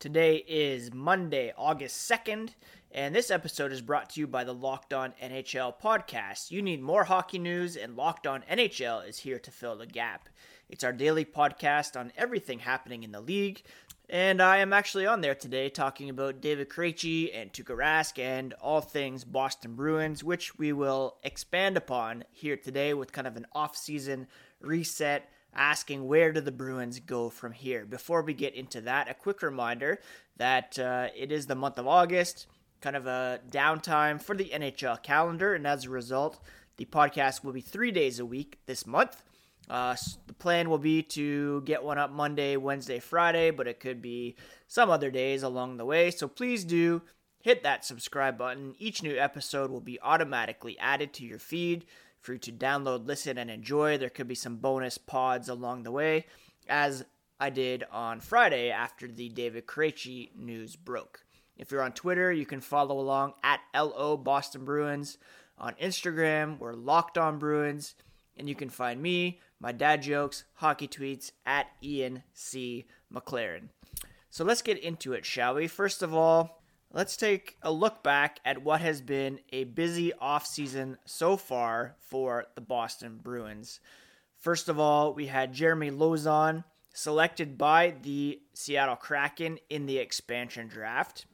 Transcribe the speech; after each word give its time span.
Today 0.00 0.44
is 0.46 0.94
Monday, 0.94 1.52
August 1.58 2.08
2nd, 2.08 2.50
and 2.92 3.12
this 3.12 3.32
episode 3.32 3.72
is 3.72 3.82
brought 3.82 4.10
to 4.10 4.20
you 4.20 4.28
by 4.28 4.44
the 4.44 4.54
Locked 4.54 4.92
On 4.94 5.12
NHL 5.20 5.74
podcast. 5.82 6.52
You 6.52 6.62
need 6.62 6.80
more 6.80 7.02
hockey 7.02 7.40
news, 7.40 7.76
and 7.76 7.96
Locked 7.96 8.24
On 8.24 8.44
NHL 8.48 9.08
is 9.08 9.18
here 9.18 9.40
to 9.40 9.50
fill 9.50 9.76
the 9.76 9.88
gap. 9.88 10.28
It's 10.68 10.84
our 10.84 10.92
daily 10.92 11.24
podcast 11.24 11.98
on 11.98 12.12
everything 12.16 12.60
happening 12.60 13.02
in 13.02 13.10
the 13.10 13.20
league, 13.20 13.64
and 14.08 14.40
I 14.40 14.58
am 14.58 14.72
actually 14.72 15.04
on 15.08 15.20
there 15.20 15.34
today 15.34 15.68
talking 15.68 16.10
about 16.10 16.40
David 16.40 16.68
Krejci 16.68 17.36
and 17.36 17.52
Tuukka 17.52 17.76
Rask 17.76 18.20
and 18.20 18.54
all 18.60 18.80
things 18.80 19.24
Boston 19.24 19.74
Bruins, 19.74 20.22
which 20.22 20.56
we 20.56 20.72
will 20.72 21.16
expand 21.24 21.76
upon 21.76 22.22
here 22.30 22.56
today 22.56 22.94
with 22.94 23.10
kind 23.10 23.26
of 23.26 23.36
an 23.36 23.48
off-season 23.52 24.28
reset 24.60 25.28
asking 25.54 26.06
where 26.06 26.32
do 26.32 26.40
the 26.40 26.52
Bruins 26.52 27.00
go 27.00 27.30
from 27.30 27.52
here. 27.52 27.84
Before 27.84 28.22
we 28.22 28.34
get 28.34 28.54
into 28.54 28.80
that, 28.82 29.10
a 29.10 29.14
quick 29.14 29.42
reminder 29.42 30.00
that 30.36 30.78
uh, 30.78 31.08
it 31.16 31.32
is 31.32 31.46
the 31.46 31.54
month 31.54 31.78
of 31.78 31.86
August, 31.86 32.46
kind 32.80 32.96
of 32.96 33.06
a 33.06 33.40
downtime 33.50 34.20
for 34.20 34.36
the 34.36 34.50
NHL 34.54 35.02
calendar, 35.02 35.54
and 35.54 35.66
as 35.66 35.84
a 35.84 35.90
result, 35.90 36.40
the 36.76 36.84
podcast 36.84 37.42
will 37.42 37.52
be 37.52 37.60
three 37.60 37.90
days 37.90 38.18
a 38.18 38.26
week 38.26 38.58
this 38.66 38.86
month. 38.86 39.22
Uh, 39.68 39.94
the 40.26 40.32
plan 40.32 40.70
will 40.70 40.78
be 40.78 41.02
to 41.02 41.60
get 41.62 41.82
one 41.82 41.98
up 41.98 42.10
Monday, 42.10 42.56
Wednesday, 42.56 42.98
Friday, 42.98 43.50
but 43.50 43.68
it 43.68 43.80
could 43.80 44.00
be 44.00 44.36
some 44.66 44.88
other 44.88 45.10
days 45.10 45.42
along 45.42 45.76
the 45.76 45.84
way. 45.84 46.10
So 46.10 46.26
please 46.26 46.64
do 46.64 47.02
hit 47.40 47.62
that 47.62 47.84
subscribe 47.84 48.38
button. 48.38 48.74
Each 48.78 49.02
new 49.02 49.16
episode 49.16 49.70
will 49.70 49.80
be 49.80 50.00
automatically 50.00 50.78
added 50.78 51.12
to 51.14 51.24
your 51.24 51.38
feed 51.38 51.84
for 52.20 52.34
you 52.34 52.38
to 52.38 52.52
download, 52.52 53.06
listen, 53.06 53.38
and 53.38 53.50
enjoy. 53.50 53.98
There 53.98 54.10
could 54.10 54.28
be 54.28 54.34
some 54.34 54.56
bonus 54.56 54.98
pods 54.98 55.48
along 55.48 55.82
the 55.82 55.90
way, 55.90 56.26
as 56.68 57.04
I 57.40 57.50
did 57.50 57.84
on 57.92 58.20
Friday 58.20 58.70
after 58.70 59.06
the 59.06 59.28
David 59.28 59.66
Krejci 59.66 60.34
news 60.36 60.76
broke. 60.76 61.24
If 61.56 61.70
you're 61.70 61.82
on 61.82 61.92
Twitter, 61.92 62.32
you 62.32 62.46
can 62.46 62.60
follow 62.60 62.98
along 62.98 63.34
at 63.42 63.60
LO 63.74 64.16
Boston 64.16 64.64
Bruins. 64.64 65.18
On 65.58 65.74
Instagram, 65.74 66.58
we're 66.58 66.72
Locked 66.72 67.18
On 67.18 67.38
Bruins. 67.38 67.94
And 68.36 68.48
you 68.48 68.54
can 68.54 68.68
find 68.68 69.02
me, 69.02 69.40
my 69.60 69.72
dad 69.72 70.02
jokes, 70.02 70.44
hockey 70.54 70.86
tweets 70.86 71.32
at 71.44 71.66
Ian 71.82 72.22
C. 72.32 72.86
McLaren. 73.12 73.70
So 74.30 74.44
let's 74.44 74.62
get 74.62 74.78
into 74.78 75.12
it, 75.12 75.24
shall 75.24 75.54
we? 75.54 75.66
First 75.66 76.02
of 76.02 76.14
all, 76.14 76.57
Let's 76.90 77.18
take 77.18 77.58
a 77.62 77.70
look 77.70 78.02
back 78.02 78.40
at 78.46 78.62
what 78.62 78.80
has 78.80 79.02
been 79.02 79.40
a 79.52 79.64
busy 79.64 80.12
offseason 80.22 80.96
so 81.04 81.36
far 81.36 81.96
for 82.00 82.46
the 82.54 82.62
Boston 82.62 83.20
Bruins. 83.22 83.80
First 84.38 84.70
of 84.70 84.80
all, 84.80 85.12
we 85.12 85.26
had 85.26 85.52
Jeremy 85.52 85.90
Lauzon 85.90 86.64
selected 86.94 87.58
by 87.58 87.94
the 88.02 88.40
Seattle 88.54 88.96
Kraken 88.96 89.58
in 89.68 89.84
the 89.84 89.98
expansion 89.98 90.66
draft, 90.66 91.26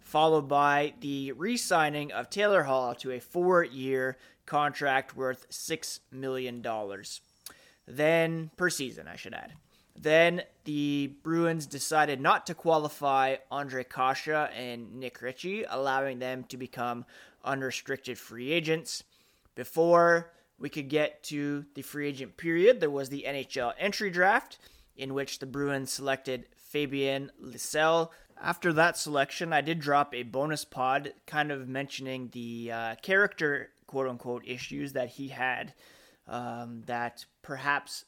followed 0.00 0.48
by 0.48 0.94
the 1.00 1.30
re 1.30 1.56
signing 1.56 2.10
of 2.10 2.28
Taylor 2.28 2.64
Hall 2.64 2.92
to 2.96 3.12
a 3.12 3.20
four 3.20 3.62
year 3.62 4.18
contract 4.46 5.16
worth 5.16 5.48
$6 5.48 6.00
million. 6.10 6.60
Then, 7.86 8.50
per 8.56 8.68
season, 8.68 9.06
I 9.06 9.14
should 9.14 9.34
add. 9.34 9.52
Then 10.00 10.42
the 10.64 11.12
Bruins 11.22 11.66
decided 11.66 12.20
not 12.20 12.46
to 12.46 12.54
qualify 12.54 13.36
Ondrej 13.50 13.88
Kase 13.88 14.48
and 14.54 14.94
Nick 14.94 15.20
Ritchie, 15.20 15.64
allowing 15.68 16.20
them 16.20 16.44
to 16.44 16.56
become 16.56 17.04
unrestricted 17.44 18.16
free 18.16 18.52
agents. 18.52 19.02
Before 19.56 20.30
we 20.56 20.68
could 20.68 20.88
get 20.88 21.24
to 21.24 21.64
the 21.74 21.82
free 21.82 22.08
agent 22.08 22.36
period, 22.36 22.78
there 22.78 22.90
was 22.90 23.08
the 23.08 23.24
NHL 23.26 23.72
entry 23.78 24.10
draft, 24.10 24.58
in 24.96 25.14
which 25.14 25.40
the 25.40 25.46
Bruins 25.46 25.92
selected 25.92 26.46
Fabian 26.56 27.32
Lysell. 27.42 28.10
After 28.40 28.72
that 28.74 28.96
selection, 28.96 29.52
I 29.52 29.62
did 29.62 29.80
drop 29.80 30.14
a 30.14 30.22
bonus 30.22 30.64
pod 30.64 31.12
kind 31.26 31.50
of 31.50 31.68
mentioning 31.68 32.28
the 32.32 32.70
uh, 32.72 32.94
character, 33.02 33.70
quote 33.88 34.08
unquote, 34.08 34.46
issues 34.46 34.92
that 34.92 35.08
he 35.08 35.28
had 35.28 35.74
um, 36.28 36.82
that 36.86 37.24
perhaps 37.42 38.04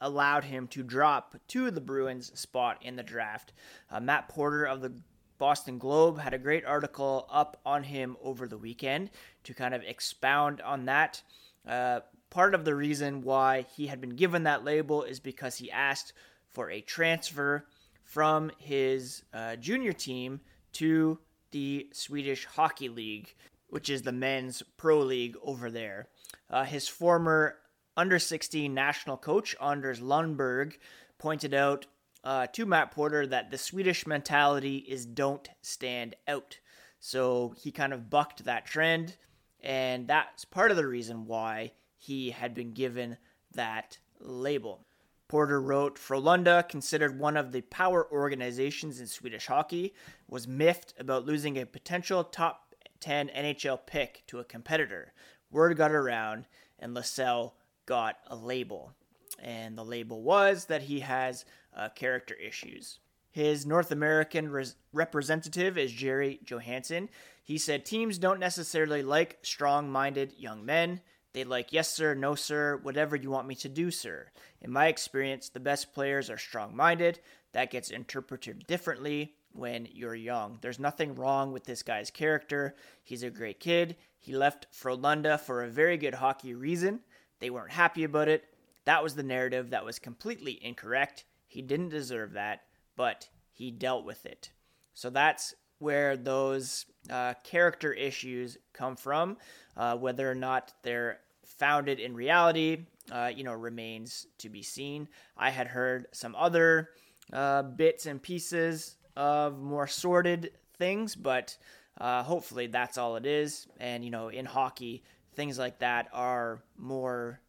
allowed 0.00 0.44
him 0.44 0.66
to 0.68 0.82
drop 0.82 1.36
to 1.48 1.70
the 1.70 1.80
Bruins 1.80 2.38
spot 2.38 2.78
in 2.82 2.96
the 2.96 3.02
draft. 3.02 3.52
Uh, 3.90 4.00
Matt 4.00 4.28
Porter 4.28 4.64
of 4.64 4.80
the 4.80 4.92
Boston 5.38 5.78
Globe 5.78 6.18
had 6.18 6.34
a 6.34 6.38
great 6.38 6.64
article 6.64 7.28
up 7.30 7.60
on 7.64 7.82
him 7.82 8.16
over 8.22 8.48
the 8.48 8.58
weekend 8.58 9.10
to 9.44 9.54
kind 9.54 9.74
of 9.74 9.82
expound 9.82 10.60
on 10.62 10.86
that. 10.86 11.22
Uh, 11.66 12.00
part 12.30 12.54
of 12.54 12.64
the 12.64 12.74
reason 12.74 13.22
why 13.22 13.66
he 13.76 13.86
had 13.86 14.00
been 14.00 14.16
given 14.16 14.44
that 14.44 14.64
label 14.64 15.02
is 15.02 15.20
because 15.20 15.56
he 15.56 15.70
asked 15.70 16.12
for 16.48 16.70
a 16.70 16.80
transfer 16.80 17.66
from 18.04 18.50
his 18.58 19.24
uh, 19.34 19.56
junior 19.56 19.92
team 19.92 20.40
to 20.72 21.18
the 21.50 21.88
Swedish 21.92 22.46
Hockey 22.46 22.88
League, 22.88 23.34
which 23.68 23.90
is 23.90 24.02
the 24.02 24.12
men's 24.12 24.62
pro 24.76 25.00
league 25.00 25.36
over 25.42 25.70
there. 25.70 26.08
Uh, 26.48 26.64
his 26.64 26.88
former 26.88 27.56
under 27.96 28.18
16 28.18 28.72
national 28.72 29.16
coach 29.16 29.56
Anders 29.60 30.00
Lundberg 30.00 30.74
pointed 31.18 31.54
out 31.54 31.86
uh, 32.24 32.46
to 32.48 32.66
Matt 32.66 32.90
Porter 32.90 33.26
that 33.26 33.50
the 33.50 33.58
Swedish 33.58 34.06
mentality 34.06 34.78
is 34.78 35.06
don't 35.06 35.48
stand 35.62 36.16
out. 36.26 36.58
So 36.98 37.54
he 37.56 37.70
kind 37.70 37.92
of 37.92 38.10
bucked 38.10 38.44
that 38.44 38.66
trend, 38.66 39.16
and 39.62 40.08
that's 40.08 40.44
part 40.44 40.70
of 40.70 40.76
the 40.76 40.86
reason 40.86 41.26
why 41.26 41.72
he 41.96 42.30
had 42.30 42.54
been 42.54 42.72
given 42.72 43.16
that 43.54 43.98
label. 44.20 44.84
Porter 45.28 45.60
wrote 45.60 45.98
Frölunda, 45.98 46.68
considered 46.68 47.18
one 47.18 47.36
of 47.36 47.52
the 47.52 47.62
power 47.62 48.06
organizations 48.12 49.00
in 49.00 49.06
Swedish 49.06 49.46
hockey, 49.46 49.94
was 50.28 50.46
miffed 50.46 50.94
about 50.98 51.26
losing 51.26 51.58
a 51.58 51.66
potential 51.66 52.22
top 52.22 52.74
10 53.00 53.28
NHL 53.28 53.86
pick 53.86 54.22
to 54.28 54.38
a 54.38 54.44
competitor. 54.44 55.12
Word 55.50 55.76
got 55.76 55.90
around, 55.90 56.46
and 56.78 56.96
Lysell 56.96 57.52
got 57.86 58.16
a 58.26 58.36
label. 58.36 58.92
And 59.38 59.76
the 59.76 59.84
label 59.84 60.22
was 60.22 60.66
that 60.66 60.82
he 60.82 61.00
has 61.00 61.44
uh, 61.76 61.88
character 61.90 62.34
issues. 62.34 62.98
His 63.30 63.66
North 63.66 63.90
American 63.90 64.50
res- 64.50 64.76
representative 64.92 65.76
is 65.76 65.92
Jerry 65.92 66.40
Johansson. 66.44 67.08
He 67.44 67.58
said 67.58 67.84
teams 67.84 68.18
don't 68.18 68.40
necessarily 68.40 69.02
like 69.02 69.38
strong 69.42 69.90
minded 69.90 70.32
young 70.38 70.64
men. 70.64 71.00
They 71.32 71.44
like, 71.44 71.70
yes, 71.70 71.92
sir, 71.92 72.14
no, 72.14 72.34
sir, 72.34 72.80
whatever 72.82 73.14
you 73.14 73.30
want 73.30 73.46
me 73.46 73.54
to 73.56 73.68
do, 73.68 73.90
sir. 73.90 74.28
In 74.62 74.72
my 74.72 74.86
experience, 74.86 75.50
the 75.50 75.60
best 75.60 75.92
players 75.92 76.30
are 76.30 76.38
strong 76.38 76.74
minded. 76.74 77.20
That 77.52 77.70
gets 77.70 77.90
interpreted 77.90 78.66
differently 78.66 79.34
when 79.52 79.86
you're 79.92 80.14
young. 80.14 80.58
There's 80.62 80.78
nothing 80.78 81.14
wrong 81.14 81.52
with 81.52 81.64
this 81.64 81.82
guy's 81.82 82.10
character. 82.10 82.74
He's 83.04 83.22
a 83.22 83.30
great 83.30 83.60
kid. 83.60 83.96
He 84.18 84.34
left 84.34 84.66
Frölunda 84.72 85.38
for 85.38 85.62
a 85.62 85.68
very 85.68 85.98
good 85.98 86.14
hockey 86.14 86.54
reason. 86.54 87.00
They 87.40 87.50
weren't 87.50 87.72
happy 87.72 88.04
about 88.04 88.28
it. 88.28 88.44
That 88.84 89.02
was 89.02 89.14
the 89.14 89.22
narrative 89.22 89.70
that 89.70 89.84
was 89.84 89.98
completely 89.98 90.58
incorrect. 90.62 91.24
He 91.46 91.62
didn't 91.62 91.90
deserve 91.90 92.32
that, 92.32 92.62
but 92.96 93.28
he 93.52 93.70
dealt 93.70 94.04
with 94.04 94.26
it. 94.26 94.50
So 94.94 95.10
that's 95.10 95.54
where 95.78 96.16
those 96.16 96.86
uh, 97.10 97.34
character 97.44 97.92
issues 97.92 98.56
come 98.72 98.96
from. 98.96 99.36
Uh, 99.76 99.96
whether 99.96 100.30
or 100.30 100.34
not 100.34 100.72
they're 100.82 101.18
founded 101.44 102.00
in 102.00 102.14
reality, 102.14 102.86
uh, 103.10 103.30
you 103.34 103.44
know, 103.44 103.52
remains 103.52 104.26
to 104.38 104.48
be 104.48 104.62
seen. 104.62 105.08
I 105.36 105.50
had 105.50 105.66
heard 105.66 106.06
some 106.12 106.34
other 106.34 106.90
uh, 107.32 107.62
bits 107.62 108.06
and 108.06 108.22
pieces 108.22 108.96
of 109.16 109.60
more 109.60 109.86
sordid 109.86 110.52
things, 110.78 111.14
but 111.14 111.56
uh, 112.00 112.22
hopefully 112.22 112.66
that's 112.66 112.98
all 112.98 113.16
it 113.16 113.26
is. 113.26 113.66
And, 113.78 114.04
you 114.04 114.10
know, 114.10 114.28
in 114.28 114.44
hockey, 114.44 115.02
things 115.36 115.58
like 115.58 115.78
that 115.78 116.08
are 116.12 116.62
more, 116.76 117.40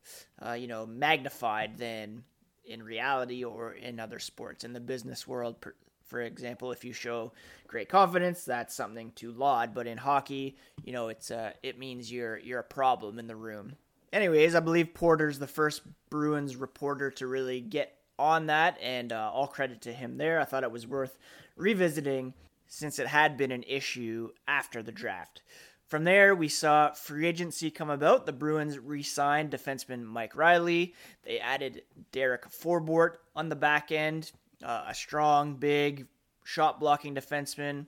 uh, 0.45 0.51
you 0.51 0.67
know, 0.67 0.85
magnified 0.85 1.77
than 1.77 2.23
in 2.65 2.83
reality 2.83 3.43
or 3.43 3.73
in 3.73 3.99
other 3.99 4.19
sports. 4.19 4.63
In 4.63 4.73
the 4.73 4.79
business 4.79 5.25
world, 5.25 5.59
per, 5.61 5.73
for 6.05 6.21
example, 6.21 6.71
if 6.71 6.85
you 6.85 6.93
show 6.93 7.31
great 7.67 7.89
confidence, 7.89 8.43
that's 8.43 8.75
something 8.75 9.11
to 9.15 9.31
laud. 9.31 9.73
But 9.73 9.87
in 9.87 9.97
hockey, 9.97 10.57
you 10.83 10.93
know, 10.93 11.07
it's 11.07 11.31
uh, 11.31 11.53
it 11.63 11.79
means 11.79 12.11
you're 12.11 12.37
you're 12.37 12.59
a 12.59 12.63
problem 12.63 13.19
in 13.19 13.27
the 13.27 13.35
room. 13.35 13.75
Anyways, 14.13 14.55
I 14.55 14.59
believe 14.59 14.93
Porter's 14.93 15.39
the 15.39 15.47
first 15.47 15.81
Bruins 16.09 16.55
reporter 16.55 17.11
to 17.11 17.27
really 17.27 17.59
get 17.59 17.93
on 18.19 18.47
that, 18.47 18.77
and 18.81 19.11
uh, 19.11 19.29
all 19.33 19.47
credit 19.47 19.81
to 19.81 19.93
him 19.93 20.17
there. 20.17 20.39
I 20.39 20.45
thought 20.45 20.63
it 20.63 20.71
was 20.71 20.87
worth 20.87 21.17
revisiting 21.55 22.33
since 22.67 22.99
it 22.99 23.07
had 23.07 23.37
been 23.37 23.51
an 23.51 23.63
issue 23.63 24.29
after 24.47 24.83
the 24.83 24.91
draft. 24.91 25.41
From 25.87 26.03
there, 26.03 26.35
we 26.35 26.49
saw 26.49 26.91
free 26.91 27.27
agency 27.27 27.71
come 27.71 27.89
about. 27.89 28.25
The 28.25 28.33
Bruins 28.33 28.77
re 28.77 29.01
signed 29.01 29.51
defenseman 29.51 30.03
Mike 30.03 30.35
Reilly. 30.35 30.93
They 31.23 31.39
added 31.39 31.83
Derek 32.11 32.49
Forbort 32.49 33.15
on 33.37 33.47
the 33.47 33.55
back 33.55 33.93
end, 33.93 34.33
uh, 34.61 34.83
a 34.87 34.93
strong, 34.93 35.55
big, 35.55 36.07
shot 36.43 36.81
blocking 36.81 37.15
defenseman. 37.15 37.85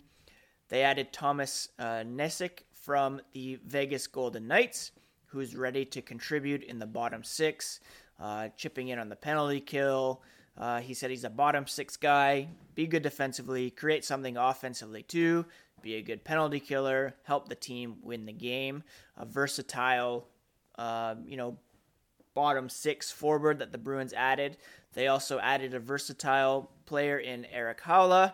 They 0.69 0.83
added 0.83 1.11
Thomas 1.11 1.67
uh, 1.77 2.05
from 2.71 3.19
the 3.33 3.59
Vegas 3.65 4.07
Golden 4.07 4.47
Knights, 4.47 4.91
who's 5.25 5.53
ready 5.53 5.83
to 5.85 6.01
contribute 6.01 6.63
in 6.63 6.79
the 6.79 6.85
bottom 6.85 7.21
six, 7.23 7.81
uh, 8.17 8.47
chipping 8.55 8.87
in 8.87 8.99
on 8.99 9.09
the 9.09 9.15
penalty 9.17 9.59
kill. 9.59 10.21
Uh, 10.57 10.79
he 10.79 10.93
said 10.93 11.09
he's 11.09 11.23
a 11.23 11.29
bottom 11.29 11.67
six 11.67 11.97
guy, 11.97 12.47
be 12.75 12.87
good 12.87 13.03
defensively, 13.03 13.69
create 13.69 14.05
something 14.05 14.37
offensively 14.37 15.03
too, 15.03 15.45
be 15.81 15.95
a 15.95 16.01
good 16.01 16.23
penalty 16.23 16.59
killer, 16.59 17.15
help 17.23 17.49
the 17.49 17.55
team 17.55 17.97
win 18.01 18.25
the 18.25 18.33
game. 18.33 18.83
A 19.17 19.25
versatile, 19.25 20.27
uh, 20.77 21.15
you 21.25 21.37
know, 21.37 21.57
bottom 22.33 22.69
six 22.69 23.11
forward 23.11 23.59
that 23.59 23.71
the 23.71 23.77
Bruins 23.77 24.13
added. 24.13 24.57
They 24.93 25.07
also 25.07 25.39
added 25.39 25.73
a 25.73 25.79
versatile 25.79 26.71
player 26.85 27.17
in 27.17 27.45
Erik 27.45 27.81
Haula, 27.81 28.33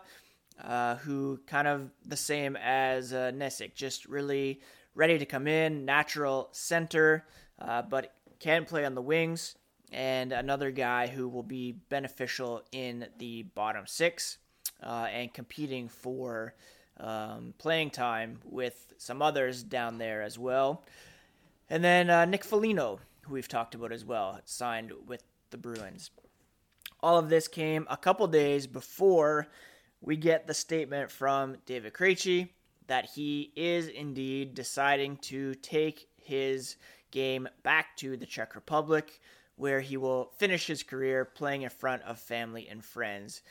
uh, 0.63 0.95
who 0.97 1.39
kind 1.47 1.67
of 1.67 1.89
the 2.05 2.17
same 2.17 2.55
as 2.55 3.13
uh, 3.13 3.31
Nosek, 3.33 3.75
just 3.75 4.05
really 4.05 4.61
ready 4.93 5.17
to 5.17 5.25
come 5.25 5.47
in, 5.47 5.85
natural 5.85 6.49
center, 6.51 7.25
uh, 7.59 7.81
but 7.81 8.13
can 8.39 8.65
play 8.65 8.85
on 8.85 8.95
the 8.95 9.01
wings. 9.01 9.55
And 9.91 10.31
another 10.31 10.71
guy 10.71 11.07
who 11.07 11.27
will 11.27 11.43
be 11.43 11.73
beneficial 11.89 12.63
in 12.71 13.07
the 13.17 13.43
bottom 13.43 13.85
six 13.87 14.37
uh, 14.83 15.07
and 15.11 15.33
competing 15.33 15.87
for 15.87 16.55
um, 16.99 17.53
playing 17.57 17.89
time 17.89 18.39
with 18.43 18.93
some 18.97 19.21
others 19.21 19.63
down 19.63 19.97
there 19.97 20.21
as 20.21 20.39
well. 20.39 20.83
And 21.69 21.83
then 21.83 22.09
uh, 22.09 22.25
Nick 22.25 22.43
Foligno, 22.43 22.99
who 23.21 23.33
we've 23.33 23.47
talked 23.47 23.75
about 23.75 23.91
as 23.91 24.05
well, 24.05 24.39
signed 24.45 24.91
with 25.07 25.23
the 25.49 25.57
Bruins. 25.57 26.11
All 27.01 27.17
of 27.17 27.29
this 27.29 27.47
came 27.47 27.85
a 27.89 27.97
couple 27.97 28.27
days 28.27 28.67
before 28.67 29.47
we 30.01 30.15
get 30.15 30.47
the 30.47 30.53
statement 30.53 31.11
from 31.11 31.57
David 31.65 31.93
Krejci 31.93 32.49
that 32.87 33.09
he 33.15 33.51
is 33.55 33.87
indeed 33.87 34.53
deciding 34.53 35.17
to 35.17 35.55
take 35.55 36.07
his 36.21 36.75
game 37.11 37.47
back 37.63 37.95
to 37.97 38.17
the 38.17 38.25
Czech 38.25 38.55
Republic, 38.55 39.19
where 39.55 39.79
he 39.79 39.97
will 39.97 40.31
finish 40.37 40.67
his 40.67 40.83
career 40.83 41.25
playing 41.25 41.63
in 41.63 41.69
front 41.69 42.03
of 42.03 42.19
family 42.19 42.67
and 42.69 42.83
friends 42.83 43.41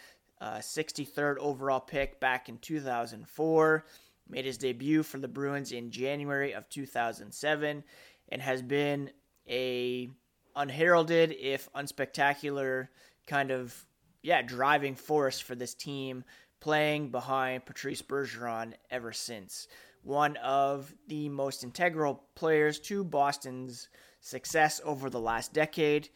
uh, 0.45 0.59
63rd 0.59 1.39
overall 1.39 1.81
pick 1.81 2.21
back 2.21 2.51
in 2.51 2.59
2004. 2.59 3.85
Made 4.29 4.45
his 4.45 4.59
debut 4.59 5.03
for 5.03 5.17
the 5.19 5.29
Bruins 5.29 5.73
in 5.73 5.91
January 5.91 6.53
of 6.53 6.69
2007 6.69 7.83
and 8.29 8.43
has 8.43 8.61
been 8.61 9.11
a 9.49 10.11
unheralded, 10.55 11.35
if 11.41 11.73
unspectacular, 11.73 12.89
kind 13.27 13.51
of 13.51 13.87
yeah 14.23 14.43
driving 14.43 14.95
force 14.95 15.41
for 15.41 15.55
this 15.55 15.73
team, 15.73 16.25
playing 16.61 17.11
behind 17.11 17.65
Patrice 17.65 18.03
Bergeron 18.03 18.75
ever 18.91 19.13
since. 19.13 19.67
One 20.03 20.37
of 20.39 20.95
the 21.09 21.31
most 21.31 21.65
integral 21.65 22.23
players 22.35 22.79
to 22.81 23.03
Boston's 23.03 23.89
success 24.21 24.81
over 24.85 25.09
the 25.09 25.21
last 25.21 25.55
decade. 25.55 26.11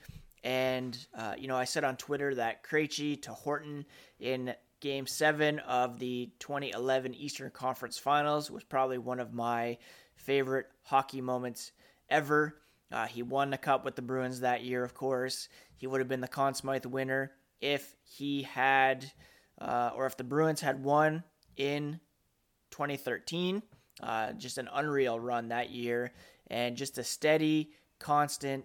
And, 0.45 0.97
uh, 1.17 1.35
you 1.37 1.49
know, 1.49 1.57
I 1.57 1.65
said 1.65 1.85
on 1.85 1.97
Twitter 1.97 2.35
that 2.37 2.63
Krejci 2.63 3.21
to 3.23 3.33
Horton 3.33 3.85
in 4.21 4.55
game 4.81 5.07
seven 5.07 5.59
of 5.61 5.99
the 5.99 6.31
2011 6.39 7.15
Eastern 7.15 7.51
Conference 7.51 7.99
Finals 7.99 8.51
was 8.51 8.63
probably 8.63 8.99
one 8.99 9.21
of 9.21 9.33
my 9.33 9.79
favorite 10.15 10.67
hockey 10.83 11.21
moments 11.21 11.73
ever. 12.09 12.57
Uh, 12.91 13.07
he 13.07 13.23
won 13.23 13.51
the 13.51 13.59
cup 13.59 13.85
with 13.85 13.97
the 13.97 14.03
Bruins 14.03 14.41
that 14.41 14.63
year, 14.63 14.83
of 14.85 14.95
course. 14.95 15.49
He 15.77 15.87
would 15.87 16.01
have 16.01 16.09
been 16.09 16.21
the 16.21 16.29
Conn 16.29 16.55
Smythe 16.55 16.87
winner 16.87 17.33
if 17.61 17.95
he 18.05 18.43
had, 18.43 19.11
uh, 19.61 19.91
or 19.95 20.07
if 20.07 20.17
the 20.17 20.25
Bruins 20.25 20.61
had 20.61 20.83
won 20.83 21.23
in 21.57 22.01
2013. 22.71 23.63
Uh, 24.01 24.33
just 24.33 24.59
an 24.59 24.69
unreal 24.73 25.19
run 25.19 25.49
that 25.49 25.71
year, 25.71 26.13
and 26.47 26.77
just 26.77 26.99
a 26.99 27.05
steady, 27.05 27.73
constant 27.99 28.65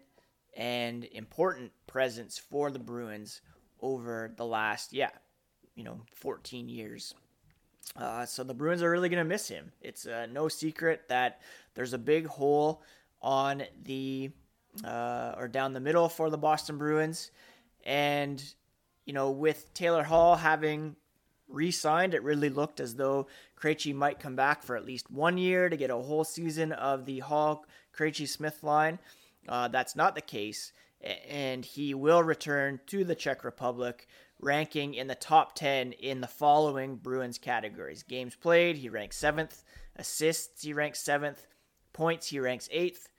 and 0.55 1.05
important 1.05 1.71
presence 1.87 2.37
for 2.37 2.71
the 2.71 2.79
Bruins 2.79 3.41
over 3.81 4.33
the 4.35 4.45
last, 4.45 4.93
yeah, 4.93 5.09
you 5.75 5.83
know, 5.83 6.01
14 6.13 6.69
years. 6.69 7.13
Uh, 7.95 8.25
so 8.25 8.43
the 8.43 8.53
Bruins 8.53 8.81
are 8.81 8.89
really 8.89 9.09
going 9.09 9.23
to 9.23 9.29
miss 9.29 9.47
him. 9.47 9.71
It's 9.81 10.05
uh, 10.05 10.27
no 10.31 10.47
secret 10.47 11.03
that 11.09 11.41
there's 11.75 11.93
a 11.93 11.97
big 11.97 12.27
hole 12.27 12.81
on 13.21 13.63
the 13.83 14.31
uh, 14.83 15.35
or 15.37 15.47
down 15.47 15.73
the 15.73 15.79
middle 15.79 16.09
for 16.09 16.29
the 16.29 16.37
Boston 16.37 16.77
Bruins, 16.77 17.29
and 17.85 18.43
you 19.05 19.13
know, 19.13 19.31
with 19.31 19.73
Taylor 19.73 20.03
Hall 20.03 20.35
having 20.35 20.95
re-signed, 21.47 22.13
it 22.13 22.23
really 22.23 22.49
looked 22.49 22.79
as 22.79 22.95
though 22.95 23.27
Krejci 23.59 23.93
might 23.93 24.19
come 24.19 24.35
back 24.35 24.63
for 24.63 24.75
at 24.75 24.85
least 24.85 25.11
one 25.11 25.37
year 25.37 25.69
to 25.69 25.77
get 25.77 25.89
a 25.89 25.95
whole 25.95 26.23
season 26.23 26.71
of 26.71 27.05
the 27.05 27.19
Hall 27.19 27.65
Krejci 27.95 28.27
Smith 28.27 28.63
line. 28.63 28.97
Uh, 29.47 29.67
that's 29.67 29.95
not 29.95 30.15
the 30.15 30.21
case, 30.21 30.71
and 31.27 31.65
he 31.65 31.93
will 31.93 32.23
return 32.23 32.79
to 32.87 33.03
the 33.03 33.15
Czech 33.15 33.43
Republic, 33.43 34.07
ranking 34.39 34.93
in 34.93 35.07
the 35.07 35.15
top 35.15 35.55
10 35.55 35.93
in 35.93 36.21
the 36.21 36.27
following 36.27 36.95
Bruins 36.95 37.37
categories. 37.37 38.03
Games 38.03 38.35
played, 38.35 38.77
he 38.77 38.89
ranks 38.89 39.17
seventh, 39.17 39.63
assists, 39.95 40.63
he 40.63 40.73
ranks 40.73 40.99
seventh, 40.99 41.47
points, 41.93 42.27
he 42.27 42.39
ranks 42.39 42.69
eighth, 42.71 43.09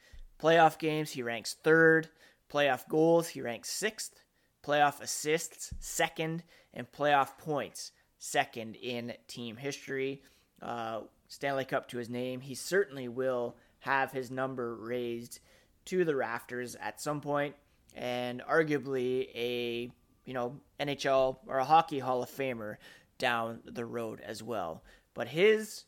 playoff 0.40 0.78
games, 0.78 1.10
he 1.12 1.22
ranks 1.22 1.56
third, 1.62 2.08
playoff 2.52 2.88
goals, 2.88 3.28
he 3.28 3.40
ranks 3.40 3.70
sixth, 3.70 4.24
playoff 4.64 5.00
assists, 5.00 5.72
second, 5.78 6.42
and 6.72 6.90
playoff 6.90 7.38
points, 7.38 7.92
second 8.18 8.76
in 8.76 9.12
team 9.28 9.56
history. 9.56 10.22
Uh, 10.62 11.00
Stanley 11.28 11.64
Cup 11.64 11.88
to 11.88 11.98
his 11.98 12.08
name. 12.08 12.40
He 12.40 12.54
certainly 12.54 13.08
will 13.08 13.56
have 13.80 14.12
his 14.12 14.30
number 14.30 14.76
raised 14.76 15.40
to 15.86 16.04
the 16.04 16.16
rafters 16.16 16.76
at 16.76 17.00
some 17.00 17.20
point, 17.20 17.54
and 17.94 18.42
arguably 18.42 19.28
a 19.34 19.90
you 20.24 20.34
know 20.34 20.60
NHL 20.80 21.38
or 21.46 21.58
a 21.58 21.64
hockey 21.64 21.98
Hall 21.98 22.22
of 22.22 22.30
Famer 22.30 22.76
down 23.18 23.60
the 23.64 23.84
road 23.84 24.20
as 24.20 24.42
well. 24.42 24.82
But 25.14 25.28
his 25.28 25.84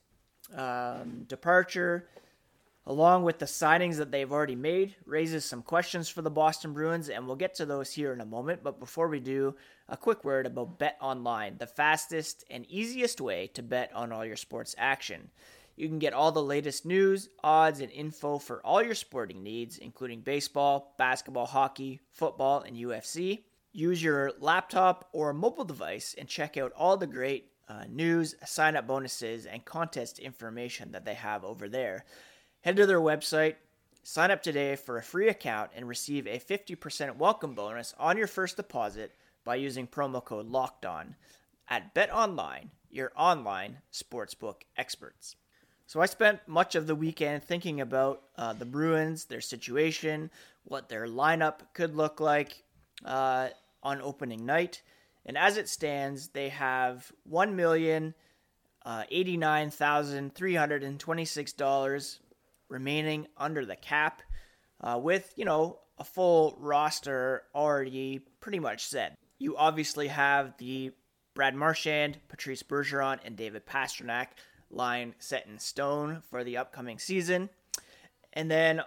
um, 0.55 1.25
departure, 1.27 2.09
along 2.87 3.25
with 3.25 3.39
the 3.39 3.47
signings 3.47 3.97
that 3.97 4.13
they've 4.13 4.31
already 4.31 4.55
made, 4.55 4.95
raises 5.05 5.45
some 5.45 5.63
questions 5.63 6.09
for 6.09 6.23
the 6.23 6.31
Boston 6.31 6.73
Bruins, 6.73 7.09
and 7.09 7.27
we'll 7.27 7.37
get 7.37 7.55
to 7.57 7.67
those 7.67 7.93
here 7.93 8.13
in 8.13 8.21
a 8.21 8.27
moment. 8.27 8.63
But 8.63 8.79
before 8.79 9.09
we 9.09 9.21
do, 9.21 9.57
a 9.89 9.97
quick 9.97 10.25
word 10.25 10.47
about 10.47 10.79
Bet 10.79 10.97
Online, 11.01 11.57
the 11.59 11.67
fastest 11.67 12.45
and 12.51 12.65
easiest 12.67 13.21
way 13.21 13.49
to 13.55 13.63
bet 13.63 13.93
on 13.93 14.13
all 14.13 14.25
your 14.25 14.37
sports 14.37 14.75
action. 14.79 15.31
You 15.77 15.89
can 15.89 15.99
get 15.99 16.15
all 16.15 16.33
the 16.33 16.43
latest 16.43 16.87
news, 16.87 17.29
odds, 17.45 17.81
and 17.81 17.93
info 17.93 18.39
for 18.39 18.65
all 18.65 18.83
your 18.83 18.95
sporting 18.95 19.43
needs, 19.43 19.77
including 19.77 20.23
baseball, 20.23 20.95
basketball, 20.97 21.45
hockey, 21.45 22.01
football, 22.11 22.63
and 22.63 22.77
UFC. 22.77 23.45
Use 23.73 24.03
your 24.03 24.33
laptop 24.41 25.11
or 25.13 25.35
mobile 25.35 25.67
device 25.67 26.15
and 26.17 26.27
check 26.29 26.57
out 26.57 26.73
all 26.75 26.97
the 26.97 27.07
great 27.07 27.51
uh, 27.69 27.85
news, 27.91 28.35
sign 28.47 28.75
up 28.75 28.87
bonuses, 28.87 29.45
and 29.45 29.67
contest 29.67 30.19
information 30.19 30.93
that 30.93 31.05
they 31.05 31.13
have 31.13 31.45
over 31.45 31.69
there. 31.69 32.07
Head 32.63 32.77
to 32.77 32.87
their 32.87 33.01
website, 33.01 33.57
sign 34.03 34.31
up 34.31 34.43
today 34.43 34.77
for 34.77 34.97
a 34.97 35.03
free 35.03 35.29
account, 35.29 35.73
and 35.77 35.87
receive 35.87 36.27
a 36.27 36.39
50% 36.39 37.17
welcome 37.17 37.55
bonus 37.55 37.95
on 37.99 38.17
your 38.17 38.29
first 38.29 38.57
deposit 38.57 39.13
by 39.45 39.57
using 39.57 39.87
promo 39.87 40.25
code 40.25 40.51
LOCKEDON 40.51 41.17
at 41.69 41.95
BetOnline, 41.95 42.71
your 42.89 43.13
online 43.15 43.79
sportsbook 43.93 44.63
experts. 44.79 45.37
So 45.87 46.01
I 46.01 46.07
spent 46.07 46.41
much 46.49 46.75
of 46.75 46.87
the 46.87 46.97
weekend 46.97 47.45
thinking 47.45 47.81
about 47.81 48.23
uh, 48.37 48.53
the 48.53 48.65
Bruins, 48.65 49.27
their 49.27 49.41
situation, 49.41 50.31
what 50.65 50.89
their 50.89 51.07
lineup 51.07 51.61
could 51.75 51.95
look 51.95 52.19
like 52.19 52.65
uh, 53.05 53.49
on 53.83 54.03
opening 54.03 54.45
night. 54.45 54.83
And 55.25 55.39
as 55.39 55.57
it 55.57 55.69
stands, 55.69 56.29
they 56.29 56.49
have 56.49 57.11
one 57.25 57.55
million 57.55 58.15
uh, 58.85 59.05
eighty-nine 59.11 59.71
thousand 59.71 60.35
three 60.35 60.55
hundred 60.55 60.83
and 60.83 60.99
twenty-six 60.99 61.53
dollars 61.53 62.21
remaining 62.69 63.27
under 63.37 63.65
the 63.65 63.77
cap, 63.77 64.23
uh, 64.81 64.99
with 65.01 65.33
you 65.37 65.45
know 65.45 65.79
a 65.99 66.05
full 66.05 66.57
roster 66.61 67.43
already 67.55 68.21
pretty 68.41 68.59
much 68.59 68.87
set. 68.87 69.17
You 69.39 69.57
obviously 69.57 70.09
have 70.09 70.57
the 70.59 70.93
Brad 71.35 71.55
Marchand, 71.55 72.19
Patrice 72.29 72.63
Bergeron, 72.63 73.19
and 73.25 73.37
David 73.37 73.67
Pastrnak 73.67 74.29
line 74.71 75.15
set 75.19 75.47
in 75.47 75.59
stone 75.59 76.23
for 76.29 76.45
the 76.45 76.57
upcoming 76.57 76.99
season. 76.99 77.49
And 78.33 78.51
then 78.51 78.83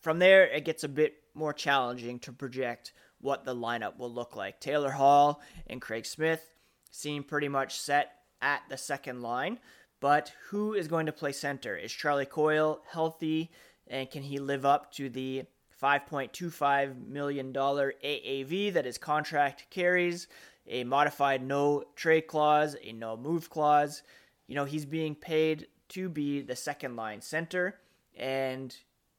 from 0.00 0.18
there, 0.18 0.46
it 0.46 0.64
gets 0.64 0.84
a 0.84 0.88
bit 0.88 1.14
more 1.34 1.52
challenging 1.52 2.18
to 2.20 2.32
project 2.32 2.92
what 3.20 3.44
the 3.44 3.54
lineup 3.54 3.98
will 3.98 4.12
look 4.12 4.36
like. 4.36 4.60
Taylor 4.60 4.92
Hall 4.92 5.40
and 5.66 5.80
Craig 5.80 6.06
Smith 6.06 6.54
seem 6.90 7.22
pretty 7.24 7.48
much 7.48 7.78
set 7.78 8.12
at 8.40 8.62
the 8.68 8.76
second 8.76 9.22
line, 9.22 9.58
But 10.00 10.32
who 10.48 10.74
is 10.74 10.88
going 10.88 11.06
to 11.06 11.12
play 11.12 11.32
center? 11.32 11.76
Is 11.76 11.92
Charlie 11.92 12.26
Coyle 12.26 12.80
healthy? 12.90 13.50
And 13.88 14.10
can 14.10 14.22
he 14.22 14.38
live 14.38 14.66
up 14.66 14.92
to 14.92 15.08
the 15.08 15.44
$5.25 15.82 17.06
million 17.06 17.52
AAV 17.52 18.72
that 18.74 18.84
his 18.84 18.98
contract 18.98 19.66
carries? 19.70 20.28
A 20.68 20.84
modified 20.84 21.42
no 21.42 21.84
trade 21.94 22.26
clause, 22.26 22.76
a 22.82 22.92
no 22.92 23.16
move 23.16 23.48
clause. 23.48 24.02
You 24.46 24.54
know, 24.54 24.64
he's 24.64 24.84
being 24.84 25.14
paid 25.14 25.66
to 25.90 26.08
be 26.08 26.40
the 26.40 26.56
second 26.56 26.96
line 26.96 27.20
center. 27.20 27.78
And 28.16 28.74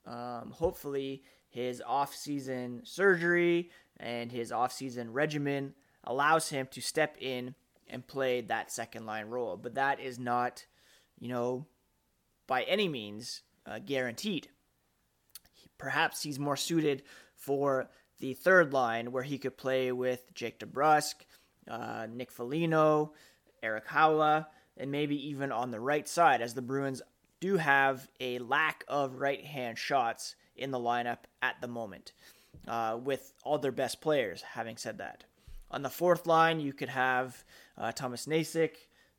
um, 0.05 0.51
hopefully, 0.51 1.24
his 1.50 1.81
off-season 1.86 2.81
surgery 2.84 3.72
and 4.00 4.31
his 4.31 4.51
off-season 4.51 5.12
regimen 5.13 5.74
allows 6.03 6.50
him 6.50 6.67
to 6.72 6.81
step 6.81 7.17
in 7.19 7.55
and 7.89 8.05
play 8.05 8.41
that 8.41 8.72
second 8.72 9.05
line 9.05 9.27
role. 9.27 9.57
But 9.57 9.75
that 9.75 10.00
is 10.00 10.19
not, 10.19 10.65
you 11.19 11.29
know, 11.29 11.65
by 12.48 12.63
any 12.63 12.88
means 12.88 13.41
uh, 13.65 13.79
guaranteed. 13.79 14.50
Perhaps 15.77 16.24
he's 16.24 16.39
more 16.39 16.57
suited 16.57 17.03
for 17.36 17.89
the 18.19 18.34
third 18.34 18.74
line 18.74 19.12
where 19.12 19.24
he 19.24 19.38
could 19.38 19.57
play 19.57 19.91
with 19.91 20.34
Jake 20.34 20.60
DeBrusk, 20.60 21.13
uh, 21.69 22.07
Nick 22.12 22.31
Foligno, 22.31 23.13
Erik 23.62 23.88
Haula, 23.88 24.48
and 24.79 24.91
maybe 24.91 25.15
even 25.29 25.51
on 25.51 25.72
the 25.72 25.79
right 25.79 26.07
side, 26.07 26.41
as 26.41 26.53
the 26.53 26.62
Bruins 26.62 27.01
do 27.39 27.57
have 27.57 28.07
a 28.19 28.39
lack 28.39 28.84
of 28.88 29.19
right 29.19 29.46
hand 29.46 29.77
shots 29.77 30.36
in 30.55 30.72
the 30.72 30.79
lineup 30.79 31.19
at 31.41 31.62
the 31.62 31.67
moment, 31.67 32.13
uh, 32.67 32.98
with 33.01 33.34
all 33.43 33.60
their 33.60 33.72
best 33.72 34.01
players. 34.01 34.41
Having 34.41 34.77
said 34.77 34.98
that, 34.98 35.24
on 35.69 35.81
the 35.81 35.89
fourth 35.89 36.25
line, 36.25 36.60
you 36.60 36.74
could 36.74 36.89
have 36.89 37.43
uh, 37.77 37.91
Tomas 37.91 38.25
Nosek, 38.25 38.72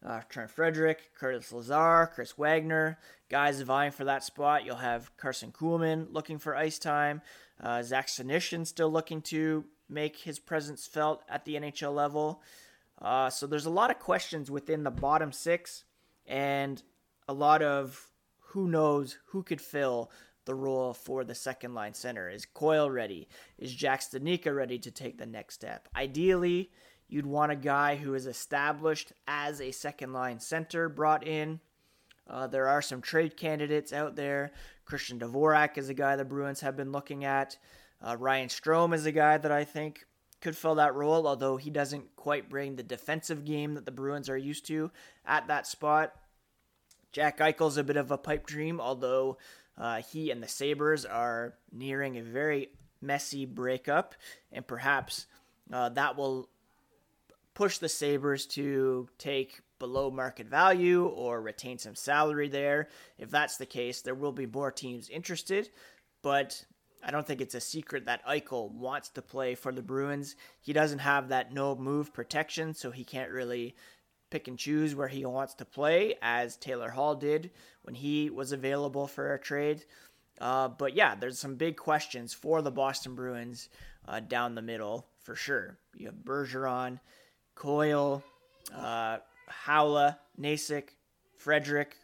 uh, 0.04 0.20
Trent 0.28 0.50
Frederic, 0.50 1.10
Curtis 1.14 1.52
Lazar, 1.52 2.10
Chris 2.12 2.38
Wagner, 2.38 2.98
guys 3.28 3.60
vying 3.60 3.92
for 3.92 4.04
that 4.04 4.24
spot. 4.24 4.64
You'll 4.64 4.76
have 4.76 5.16
Carson 5.16 5.52
Kuhlman 5.52 6.08
looking 6.10 6.38
for 6.38 6.56
ice 6.56 6.78
time, 6.78 7.20
uh, 7.62 7.82
Zach 7.82 8.06
Senyshyn 8.06 8.66
still 8.66 8.90
looking 8.90 9.20
to 9.22 9.64
make 9.88 10.18
his 10.18 10.38
presence 10.38 10.86
felt 10.86 11.22
at 11.28 11.44
the 11.44 11.54
NHL 11.54 11.94
level. 11.94 12.42
Uh, 13.00 13.30
so 13.30 13.46
there's 13.46 13.66
a 13.66 13.70
lot 13.70 13.90
of 13.90 13.98
questions 13.98 14.50
within 14.50 14.82
the 14.82 14.90
bottom 14.90 15.32
six, 15.32 15.84
and 16.26 16.82
a 17.28 17.32
lot 17.32 17.62
of 17.62 18.10
who 18.38 18.68
knows 18.68 19.18
who 19.26 19.42
could 19.42 19.60
fill 19.60 20.10
the 20.46 20.54
role 20.54 20.94
for 20.94 21.24
the 21.24 21.34
second 21.34 21.74
line 21.74 21.94
center. 21.94 22.28
Is 22.28 22.46
Coyle 22.46 22.90
ready? 22.90 23.28
Is 23.58 23.74
Jack 23.74 24.00
Studnicka 24.00 24.54
ready 24.54 24.78
to 24.78 24.90
take 24.90 25.18
the 25.18 25.26
next 25.26 25.54
step? 25.54 25.88
Ideally, 25.94 26.70
you'd 27.06 27.26
want 27.26 27.52
a 27.52 27.56
guy 27.56 27.96
who 27.96 28.14
is 28.14 28.26
established 28.26 29.12
as 29.26 29.60
a 29.60 29.70
second 29.70 30.12
line 30.12 30.40
center 30.40 30.88
brought 30.88 31.26
in. 31.26 31.60
Uh, 32.28 32.46
there 32.46 32.68
are 32.68 32.82
some 32.82 33.00
trade 33.00 33.36
candidates 33.36 33.92
out 33.92 34.16
there. 34.16 34.52
Christian 34.84 35.18
Dvorak 35.18 35.76
is 35.78 35.88
a 35.88 35.94
guy 35.94 36.16
the 36.16 36.24
Bruins 36.24 36.60
have 36.60 36.76
been 36.76 36.92
looking 36.92 37.24
at. 37.24 37.58
Uh, 38.02 38.16
Ryan 38.16 38.48
Strome 38.48 38.94
is 38.94 39.06
a 39.06 39.12
guy 39.12 39.38
that 39.38 39.52
I 39.52 39.64
think 39.64 40.06
could 40.40 40.56
fill 40.56 40.76
that 40.76 40.94
role, 40.94 41.26
although 41.26 41.56
he 41.56 41.70
doesn't 41.70 42.14
quite 42.16 42.48
bring 42.48 42.76
the 42.76 42.82
defensive 42.82 43.44
game 43.44 43.74
that 43.74 43.84
the 43.84 43.90
Bruins 43.90 44.28
are 44.28 44.36
used 44.36 44.66
to 44.66 44.90
at 45.26 45.48
that 45.48 45.66
spot. 45.66 46.14
Jack 47.12 47.38
Eichel's 47.38 47.76
a 47.76 47.84
bit 47.84 47.96
of 47.96 48.10
a 48.10 48.18
pipe 48.18 48.46
dream, 48.46 48.80
although 48.80 49.38
uh, 49.76 50.02
he 50.02 50.30
and 50.30 50.42
the 50.42 50.48
Sabres 50.48 51.04
are 51.04 51.54
nearing 51.72 52.16
a 52.16 52.22
very 52.22 52.70
messy 53.00 53.46
breakup, 53.46 54.14
and 54.52 54.66
perhaps 54.66 55.26
uh, 55.72 55.88
that 55.90 56.16
will 56.16 56.48
push 57.54 57.78
the 57.78 57.88
Sabres 57.88 58.46
to 58.46 59.08
take 59.18 59.60
below 59.78 60.10
market 60.10 60.46
value 60.46 61.06
or 61.06 61.40
retain 61.40 61.78
some 61.78 61.94
salary 61.94 62.48
there. 62.48 62.88
If 63.18 63.30
that's 63.30 63.56
the 63.56 63.66
case, 63.66 64.02
there 64.02 64.14
will 64.14 64.32
be 64.32 64.46
more 64.46 64.70
teams 64.70 65.08
interested, 65.08 65.70
but 66.22 66.64
I 67.02 67.10
don't 67.10 67.26
think 67.26 67.40
it's 67.40 67.54
a 67.54 67.60
secret 67.60 68.06
that 68.06 68.26
Eichel 68.26 68.70
wants 68.72 69.08
to 69.10 69.22
play 69.22 69.54
for 69.54 69.72
the 69.72 69.82
Bruins. 69.82 70.36
He 70.60 70.72
doesn't 70.72 70.98
have 70.98 71.28
that 71.28 71.52
no 71.52 71.74
move 71.76 72.12
protection, 72.12 72.74
so 72.74 72.90
he 72.90 73.04
can't 73.04 73.30
really 73.30 73.76
pick 74.30 74.48
and 74.48 74.58
choose 74.58 74.94
where 74.94 75.08
he 75.08 75.24
wants 75.24 75.54
to 75.54 75.64
play, 75.64 76.16
as 76.20 76.56
Taylor 76.56 76.90
Hall 76.90 77.14
did 77.14 77.50
when 77.82 77.94
he 77.94 78.30
was 78.30 78.52
available 78.52 79.06
for 79.06 79.32
a 79.32 79.38
trade. 79.38 79.84
Uh, 80.40 80.68
but 80.68 80.94
yeah, 80.94 81.14
there's 81.14 81.38
some 81.38 81.56
big 81.56 81.76
questions 81.76 82.34
for 82.34 82.62
the 82.62 82.70
Boston 82.70 83.14
Bruins 83.14 83.68
uh, 84.06 84.20
down 84.20 84.54
the 84.54 84.62
middle 84.62 85.06
for 85.22 85.34
sure. 85.34 85.78
You 85.96 86.06
have 86.06 86.16
Bergeron, 86.16 87.00
Coyle, 87.54 88.22
uh, 88.74 89.18
Haula, 89.66 90.18
Nosek, 90.40 90.90
Frederic, 91.36 91.96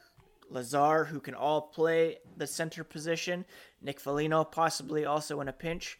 Lazar, 0.55 1.05
who 1.05 1.21
can 1.21 1.35
all 1.35 1.61
play 1.61 2.19
the 2.37 2.47
center 2.47 2.85
position. 2.85 3.45
Nick 3.83 3.99
Foligno 3.99 4.45
possibly 4.45 5.05
also 5.05 5.41
in 5.41 5.49
a 5.49 5.53
pinch. 5.53 5.99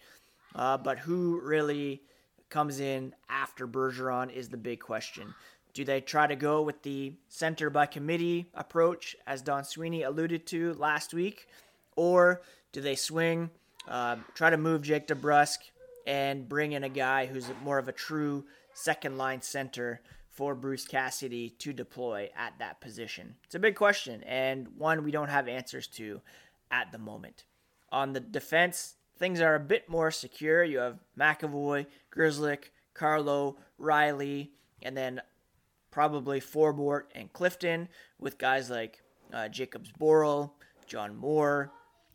Uh, 0.55 0.79
but 0.79 1.01
who 1.01 1.41
really 1.43 2.01
comes 2.49 2.79
in 2.79 3.13
after 3.29 3.67
Bergeron 3.67 4.33
is 4.33 4.49
the 4.49 4.57
big 4.57 4.79
question. 4.79 5.35
Do 5.75 5.85
they 5.85 6.01
try 6.01 6.29
to 6.29 6.37
go 6.37 6.63
with 6.63 6.83
the 6.83 7.15
center 7.29 7.69
by 7.69 7.87
committee 7.87 8.47
approach, 8.55 9.17
as 9.27 9.43
Don 9.43 9.65
Sweeney 9.65 10.05
alluded 10.05 10.47
to 10.47 10.75
last 10.75 11.13
week? 11.13 11.49
Or 11.97 12.43
do 12.73 12.81
they 12.81 12.95
swing, 12.95 13.51
uh, 13.89 14.17
try 14.35 14.51
to 14.51 14.57
move 14.57 14.83
Jake 14.83 15.09
DeBrusk, 15.09 15.59
and 16.07 16.49
bring 16.49 16.73
in 16.73 16.85
a 16.85 16.89
guy 16.89 17.27
who's 17.27 17.51
more 17.65 17.79
of 17.79 17.89
a 17.89 17.93
true 17.93 18.45
second 18.73 19.19
line 19.19 19.43
center 19.43 20.01
for 20.35 20.55
Bruce 20.55 20.85
Cassidy 20.85 21.51
to 21.51 21.73
deploy 21.73 22.29
at 22.37 22.59
that 22.59 22.81
position? 22.81 23.37
It's 23.45 23.55
a 23.55 23.61
big 23.61 23.77
question, 23.77 24.23
and 24.25 24.69
one 24.77 25.05
we 25.05 25.11
don't 25.11 25.29
have 25.29 25.49
answers 25.49 25.87
to 25.89 26.21
at 26.71 26.93
the 26.93 26.99
moment. 26.99 27.45
On 27.91 28.13
the 28.13 28.21
defense, 28.21 28.97
things 29.19 29.41
are 29.41 29.55
a 29.55 29.61
bit 29.61 29.89
more 29.89 30.11
secure. 30.11 30.65
You 30.65 30.79
have 30.79 30.99
McAvoy, 31.19 31.87
Grzelcyk, 32.15 32.65
Carlo, 32.93 33.57
Reilly, 33.79 34.51
and 34.83 34.97
then 34.97 35.23
probably 35.91 36.41
Forbort 36.41 37.05
and 37.15 37.33
Clifton, 37.33 37.89
with 38.19 38.37
guys 38.37 38.69
like 38.69 39.01
uh, 39.33 39.49
Jakub 39.49 39.87
Zboril, 39.91 40.51
John 40.87 41.17
Moore 41.17 41.73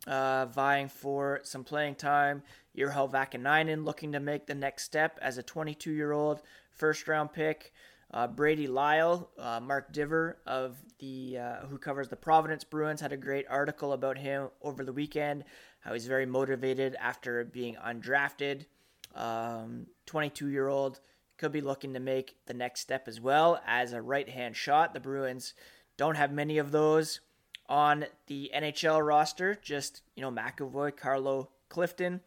uh, 0.07 0.45
vying 0.47 0.87
for 0.87 1.39
some 1.43 1.63
playing 1.63 1.95
time. 1.95 2.41
Urho 2.77 3.11
Vaakanainen 3.11 3.85
looking 3.85 4.11
to 4.13 4.19
make 4.19 4.47
the 4.47 4.55
next 4.55 4.83
step 4.83 5.19
as 5.21 5.37
a 5.37 5.43
22 5.43 5.91
year 5.91 6.11
old 6.11 6.41
first 6.71 7.07
round 7.07 7.33
pick. 7.33 7.73
Uh, 8.11 8.27
Brady 8.27 8.67
Lyle, 8.67 9.29
uh, 9.37 9.59
Mark 9.59 9.93
Divver 9.93 10.35
of 10.47 10.77
the 10.97 11.37
uh, 11.37 11.55
who 11.67 11.77
covers 11.77 12.09
the 12.09 12.15
Providence 12.15 12.63
Bruins, 12.63 13.01
had 13.01 13.13
a 13.13 13.17
great 13.17 13.45
article 13.49 13.93
about 13.93 14.17
him 14.17 14.49
over 14.61 14.83
the 14.83 14.93
weekend. 14.93 15.43
How 15.81 15.93
he's 15.93 16.07
very 16.07 16.25
motivated 16.25 16.95
after 16.99 17.45
being 17.45 17.75
undrafted. 17.75 18.65
22 19.13 20.45
um, 20.45 20.51
year 20.51 20.67
old 20.67 20.99
could 21.37 21.51
be 21.51 21.61
looking 21.61 21.93
to 21.93 21.99
make 21.99 22.35
the 22.47 22.53
next 22.53 22.81
step 22.81 23.07
as 23.07 23.21
well 23.21 23.61
as 23.65 23.93
a 23.93 24.01
right 24.01 24.29
hand 24.29 24.55
shot. 24.55 24.93
The 24.93 24.99
Bruins 24.99 25.53
don't 25.95 26.15
have 26.15 26.31
many 26.31 26.57
of 26.57 26.71
those 26.71 27.21
on 27.67 28.05
the 28.27 28.51
NHL 28.55 29.05
roster. 29.05 29.55
Just 29.61 30.01
you 30.15 30.21
know 30.21 30.31
McAvoy, 30.31 30.97
Carlo, 30.97 31.49
Clifton, 31.69 32.21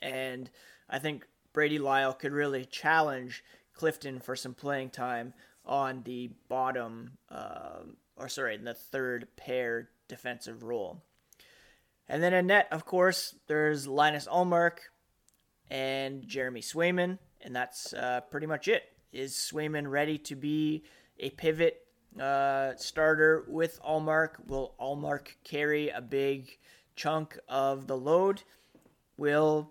and 0.00 0.50
I 0.88 0.98
think 0.98 1.26
Brady 1.52 1.78
Lyle 1.78 2.14
could 2.14 2.32
really 2.32 2.64
challenge 2.64 3.44
Clifton 3.74 4.20
for 4.20 4.36
some 4.36 4.54
playing 4.54 4.90
time 4.90 5.34
on 5.64 6.02
the 6.04 6.30
bottom, 6.48 7.18
uh, 7.30 7.80
or 8.16 8.28
sorry, 8.28 8.54
in 8.54 8.64
the 8.64 8.74
third 8.74 9.28
pair 9.36 9.90
defensive 10.08 10.62
role. 10.62 11.02
And 12.08 12.22
then 12.22 12.34
in 12.34 12.48
net, 12.48 12.68
of 12.70 12.84
course, 12.84 13.34
there's 13.46 13.86
Linus 13.86 14.26
Ullmark 14.26 14.78
and 15.70 16.26
Jeremy 16.26 16.60
Swayman 16.60 17.18
and 17.42 17.54
that's 17.54 17.92
uh, 17.92 18.20
pretty 18.30 18.46
much 18.46 18.68
it. 18.68 18.84
Is 19.12 19.34
Swayman 19.34 19.90
ready 19.90 20.18
to 20.18 20.36
be 20.36 20.84
a 21.18 21.30
pivot 21.30 21.80
uh, 22.18 22.72
starter 22.76 23.44
with 23.48 23.80
Ullmark? 23.82 24.46
Will 24.46 24.74
Ullmark 24.80 25.28
carry 25.44 25.90
a 25.90 26.00
big 26.00 26.58
chunk 26.96 27.38
of 27.48 27.86
the 27.86 27.96
load? 27.96 28.42
Will 29.16 29.70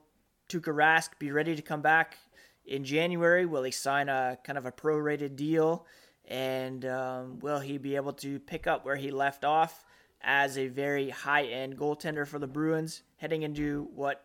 Tuukka 0.50 0.74
Rask 0.74 1.17
be 1.17 1.31
ready 1.31 1.55
to 1.55 1.62
come 1.62 1.81
back 1.81 2.17
in 2.65 2.83
January? 2.83 3.45
Will 3.45 3.63
he 3.63 3.71
sign 3.71 4.09
a 4.09 4.37
kind 4.43 4.57
of 4.57 4.65
a 4.65 4.71
prorated 4.71 5.35
deal? 5.35 5.85
And 6.27 6.85
um, 6.85 7.39
will 7.39 7.59
he 7.59 7.77
be 7.77 7.95
able 7.95 8.13
to 8.13 8.39
pick 8.39 8.67
up 8.67 8.85
where 8.85 8.95
he 8.95 9.11
left 9.11 9.43
off 9.43 9.83
as 10.21 10.57
a 10.57 10.67
very 10.67 11.09
high 11.09 11.45
end 11.45 11.77
goaltender 11.77 12.27
for 12.27 12.39
the 12.39 12.47
Bruins 12.47 13.01
heading 13.17 13.41
into 13.41 13.89
what 13.95 14.23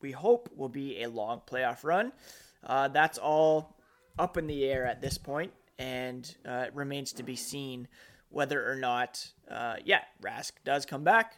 we 0.00 0.12
hope 0.12 0.48
will 0.54 0.68
be 0.68 1.02
a 1.02 1.08
long 1.08 1.40
playoff 1.50 1.84
run? 1.84 2.12
Uh, 2.64 2.88
that's 2.88 3.18
all 3.18 3.76
up 4.18 4.36
in 4.36 4.46
the 4.46 4.64
air 4.64 4.84
at 4.84 5.00
this 5.00 5.16
point, 5.16 5.52
and 5.78 6.36
uh, 6.46 6.64
it 6.66 6.74
remains 6.74 7.12
to 7.12 7.22
be 7.22 7.36
seen 7.36 7.88
whether 8.30 8.70
or 8.70 8.76
not, 8.76 9.26
uh, 9.50 9.76
yeah, 9.84 10.00
Rask 10.22 10.52
does 10.64 10.84
come 10.84 11.04
back, 11.04 11.34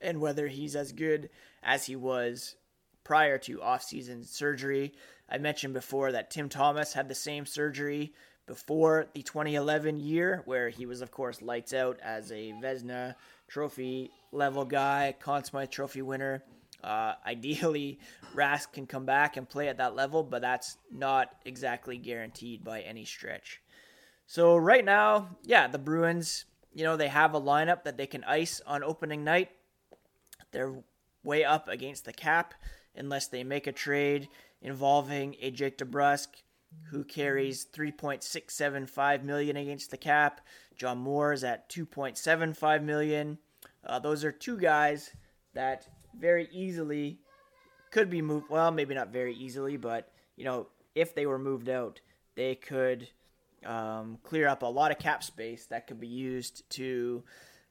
and 0.00 0.20
whether 0.20 0.48
he's 0.48 0.74
as 0.74 0.92
good 0.92 1.28
as 1.62 1.86
he 1.86 1.96
was 1.96 2.56
prior 3.04 3.38
to 3.38 3.58
offseason 3.58 4.26
surgery. 4.26 4.92
I 5.32 5.38
mentioned 5.38 5.72
before 5.72 6.12
that 6.12 6.30
Tim 6.30 6.50
Thomas 6.50 6.92
had 6.92 7.08
the 7.08 7.14
same 7.14 7.46
surgery 7.46 8.12
before 8.46 9.06
the 9.14 9.22
2011 9.22 9.98
year, 9.98 10.42
where 10.44 10.68
he 10.68 10.84
was, 10.84 11.00
of 11.00 11.10
course, 11.10 11.40
lights 11.40 11.72
out 11.72 11.98
as 12.02 12.30
a 12.30 12.52
Vezina 12.62 13.14
Trophy 13.48 14.10
level 14.30 14.66
guy, 14.66 15.14
Conn 15.18 15.42
Trophy 15.70 16.02
winner. 16.02 16.44
Uh, 16.84 17.14
ideally, 17.26 17.98
Rask 18.34 18.72
can 18.74 18.86
come 18.86 19.06
back 19.06 19.38
and 19.38 19.48
play 19.48 19.68
at 19.68 19.78
that 19.78 19.96
level, 19.96 20.22
but 20.22 20.42
that's 20.42 20.76
not 20.90 21.30
exactly 21.46 21.96
guaranteed 21.96 22.62
by 22.62 22.82
any 22.82 23.06
stretch. 23.06 23.62
So 24.26 24.56
right 24.56 24.84
now, 24.84 25.38
yeah, 25.44 25.66
the 25.66 25.78
Bruins, 25.78 26.44
you 26.74 26.84
know, 26.84 26.98
they 26.98 27.08
have 27.08 27.34
a 27.34 27.40
lineup 27.40 27.84
that 27.84 27.96
they 27.96 28.06
can 28.06 28.22
ice 28.24 28.60
on 28.66 28.84
opening 28.84 29.24
night. 29.24 29.48
They're 30.50 30.74
way 31.24 31.42
up 31.42 31.68
against 31.68 32.04
the 32.04 32.12
cap 32.12 32.52
unless 32.94 33.28
they 33.28 33.44
make 33.44 33.66
a 33.66 33.72
trade 33.72 34.28
involving 34.62 35.36
a 35.40 35.50
Jake 35.50 35.78
DeBrusk 35.78 36.28
who 36.90 37.04
carries 37.04 37.66
3.675 37.66 39.22
million 39.22 39.56
against 39.56 39.90
the 39.90 39.96
cap. 39.96 40.40
John 40.76 40.98
Moore 40.98 41.32
is 41.32 41.44
at 41.44 41.68
2.75 41.68 42.82
million. 42.82 43.38
Uh, 43.84 43.98
those 43.98 44.24
are 44.24 44.32
two 44.32 44.56
guys 44.56 45.10
that 45.54 45.86
very 46.18 46.48
easily 46.52 47.18
could 47.90 48.08
be 48.08 48.22
moved. 48.22 48.48
Well, 48.48 48.70
maybe 48.70 48.94
not 48.94 49.12
very 49.12 49.34
easily, 49.34 49.76
but 49.76 50.10
you 50.36 50.44
know, 50.44 50.68
if 50.94 51.14
they 51.14 51.26
were 51.26 51.38
moved 51.38 51.68
out, 51.68 52.00
they 52.36 52.54
could 52.54 53.08
um, 53.66 54.18
clear 54.22 54.48
up 54.48 54.62
a 54.62 54.66
lot 54.66 54.90
of 54.90 54.98
cap 54.98 55.22
space 55.22 55.66
that 55.66 55.86
could 55.86 56.00
be 56.00 56.06
used 56.06 56.68
to 56.70 57.22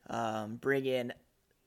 um, 0.10 0.56
bring 0.56 0.86
in 0.86 1.14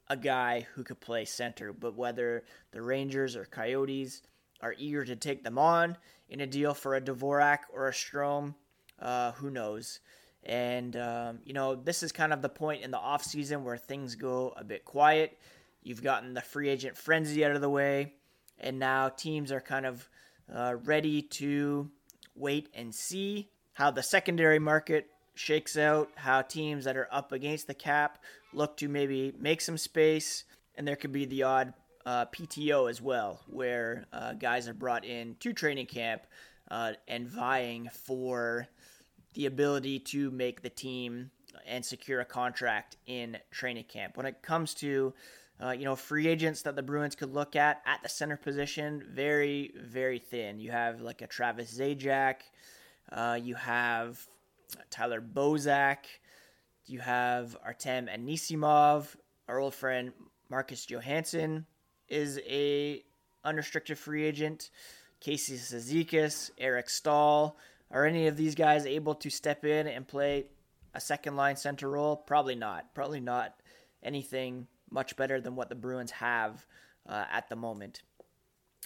a 0.09 0.17
guy 0.17 0.67
who 0.75 0.85
could 0.85 1.01
play 1.01 1.25
center. 1.25 1.73
But 1.73 1.97
whether 1.97 2.45
the 2.73 2.83
Rangers 2.83 3.37
or 3.37 3.45
Coyotes 3.45 4.23
are 4.61 4.75
eager 4.79 5.05
to 5.05 5.17
take 5.17 5.45
them 5.45 5.59
on 5.59 5.97
in 6.29 6.41
a 6.41 6.47
deal 6.47 6.75
for 6.75 6.95
a 6.95 7.01
Dvorak 7.01 7.61
or 7.73 7.89
a 7.89 7.93
Strome. 7.93 8.55
uh, 9.01 9.33
who 9.33 9.51
knows? 9.51 10.01
And, 10.45 10.97
um, 10.97 11.39
you 11.45 11.53
know, 11.55 11.75
this 11.75 12.03
is 12.03 12.13
kind 12.13 12.33
of 12.33 12.43
the 12.43 12.49
point 12.49 12.83
in 12.83 12.91
the 12.91 12.99
offseason 12.99 13.63
where 13.63 13.77
things 13.77 14.15
go 14.15 14.53
a 14.57 14.65
bit 14.65 14.85
quiet. 14.85 15.39
You've 15.83 16.03
gotten 16.03 16.35
the 16.35 16.41
free 16.41 16.69
agent 16.69 16.97
frenzy 16.97 17.45
out 17.45 17.53
of 17.53 17.61
the 17.61 17.71
way, 17.71 18.15
and 18.59 18.79
now 18.79 19.09
teams 19.09 19.53
are 19.53 19.61
kind 19.61 19.87
of 19.87 20.09
uh, 20.55 20.77
ready 20.85 21.23
to 21.23 21.91
wait 22.35 22.69
and 22.75 22.95
see 22.95 23.49
how 23.75 23.91
the 23.91 24.03
secondary 24.03 24.59
market 24.59 25.09
shakes 25.35 25.77
out, 25.77 26.11
how 26.15 26.43
teams 26.43 26.85
that 26.85 26.97
are 26.97 27.09
up 27.11 27.33
against 27.33 27.67
the 27.67 27.75
cap 27.75 28.23
look 28.53 28.77
to 28.77 28.89
maybe 28.89 29.33
make 29.39 29.61
some 29.61 29.79
space, 29.79 30.45
and 30.77 30.87
there 30.87 30.97
could 30.97 31.13
be 31.13 31.25
the 31.25 31.43
odd 31.43 31.73
uh, 32.07 32.27
PTO 32.27 32.89
as 32.89 33.01
well, 33.01 33.41
where 33.47 34.07
uh, 34.13 34.35
guys 34.35 34.69
are 34.69 34.75
brought 34.75 35.05
in 35.05 35.37
to 35.41 35.53
training 35.53 35.87
camp 35.87 36.27
uh, 36.71 36.93
and 37.09 37.29
vying 37.29 37.89
for 37.93 38.69
the 39.35 39.47
ability 39.47 39.99
to 39.99 40.31
make 40.31 40.63
the 40.63 40.71
team 40.71 41.31
and 41.67 41.85
secure 41.85 42.21
a 42.21 42.25
contract 42.25 42.97
in 43.07 43.39
training 43.51 43.85
camp. 43.85 44.17
When 44.17 44.27
it 44.27 44.43
comes 44.43 44.75
to 44.75 45.15
uh, 45.63 45.71
you 45.71 45.85
know, 45.85 45.95
free 45.95 46.27
agents 46.27 46.63
that 46.63 46.75
the 46.75 46.83
Bruins 46.83 47.15
could 47.15 47.33
look 47.33 47.55
at 47.55 47.81
at 47.87 48.03
the 48.03 48.09
center 48.09 48.37
position, 48.37 49.05
very, 49.09 49.73
very 49.81 50.19
thin. 50.19 50.59
You 50.59 50.73
have 50.73 51.01
like 51.01 51.23
a 51.23 51.27
Travis 51.27 51.79
Zajac, 51.79 52.37
uh, 53.13 53.39
you 53.41 53.55
have 53.55 54.19
Tyler 54.91 55.21
Bozak, 55.21 55.99
you 56.87 56.99
have 56.99 57.57
Artem 57.65 58.07
Anisimov, 58.07 59.15
our 59.49 59.61
old 59.61 59.75
friend 59.75 60.13
Marcus 60.51 60.87
Johansson 60.87 61.67
is 62.09 62.41
a 62.47 63.03
unrestricted 63.45 63.99
free 63.99 64.25
agent. 64.25 64.71
Casey 65.21 65.57
Cizikas, 65.57 66.51
Eric 66.59 66.91
Staal. 66.91 67.57
Are 67.91 68.05
any 68.05 68.27
of 68.27 68.37
these 68.37 68.55
guys 68.55 68.87
able 68.87 69.15
to 69.17 69.31
step 69.31 69.65
in 69.65 69.87
and 69.87 70.07
play 70.07 70.47
a 70.95 71.01
second 71.01 71.37
line 71.37 71.57
center 71.57 71.91
role? 71.91 72.17
Probably 72.17 72.55
not. 72.55 72.95
Probably 72.95 73.21
not 73.21 73.55
anything 74.03 74.67
much 74.91 75.17
better 75.17 75.41
than 75.41 75.57
what 75.57 75.69
the 75.69 75.75
Bruins 75.75 76.11
have 76.11 76.67
uh, 77.09 77.25
at 77.31 77.49
the 77.49 77.57
moment. 77.57 78.03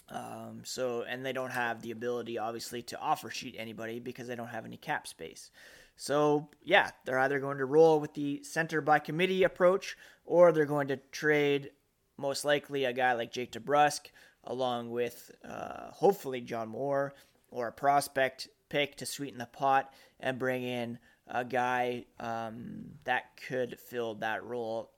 Um, 0.09 0.61
so, 0.63 1.03
and 1.07 1.25
they 1.25 1.33
don't 1.33 1.51
have 1.51 1.81
the 1.81 1.91
ability, 1.91 2.37
obviously, 2.37 2.81
to 2.83 2.99
offer 2.99 3.29
sheet 3.29 3.55
anybody 3.57 3.99
because 3.99 4.27
they 4.27 4.35
don't 4.35 4.47
have 4.47 4.65
any 4.65 4.77
cap 4.77 5.07
space. 5.07 5.51
So, 5.95 6.49
yeah, 6.63 6.91
they're 7.05 7.19
either 7.19 7.39
going 7.39 7.57
to 7.57 7.65
roll 7.65 7.99
with 7.99 8.13
the 8.13 8.41
center 8.43 8.81
by 8.81 8.99
committee 8.99 9.43
approach 9.43 9.97
or 10.25 10.51
they're 10.51 10.65
going 10.65 10.87
to 10.87 10.97
trade 11.11 11.71
most 12.19 12.45
likely 12.45 12.85
a 12.85 12.93
guy 12.93 13.13
like 13.13 13.31
Jake 13.31 13.51
DeBrusk 13.51 14.01
along 14.43 14.89
with 14.91 15.31
uh, 15.47 15.91
hopefully 15.91 16.41
John 16.41 16.69
Moore 16.69 17.13
or 17.51 17.67
a 17.67 17.73
prospect 17.73 18.47
pick 18.69 18.95
to 18.97 19.05
sweeten 19.05 19.39
the 19.39 19.45
pot 19.45 19.93
and 20.19 20.39
bring 20.39 20.63
in 20.63 20.99
a 21.27 21.43
guy 21.45 22.05
um, 22.19 22.85
that 23.03 23.37
could 23.47 23.79
fill 23.79 24.15
that 24.15 24.43
role 24.43 24.91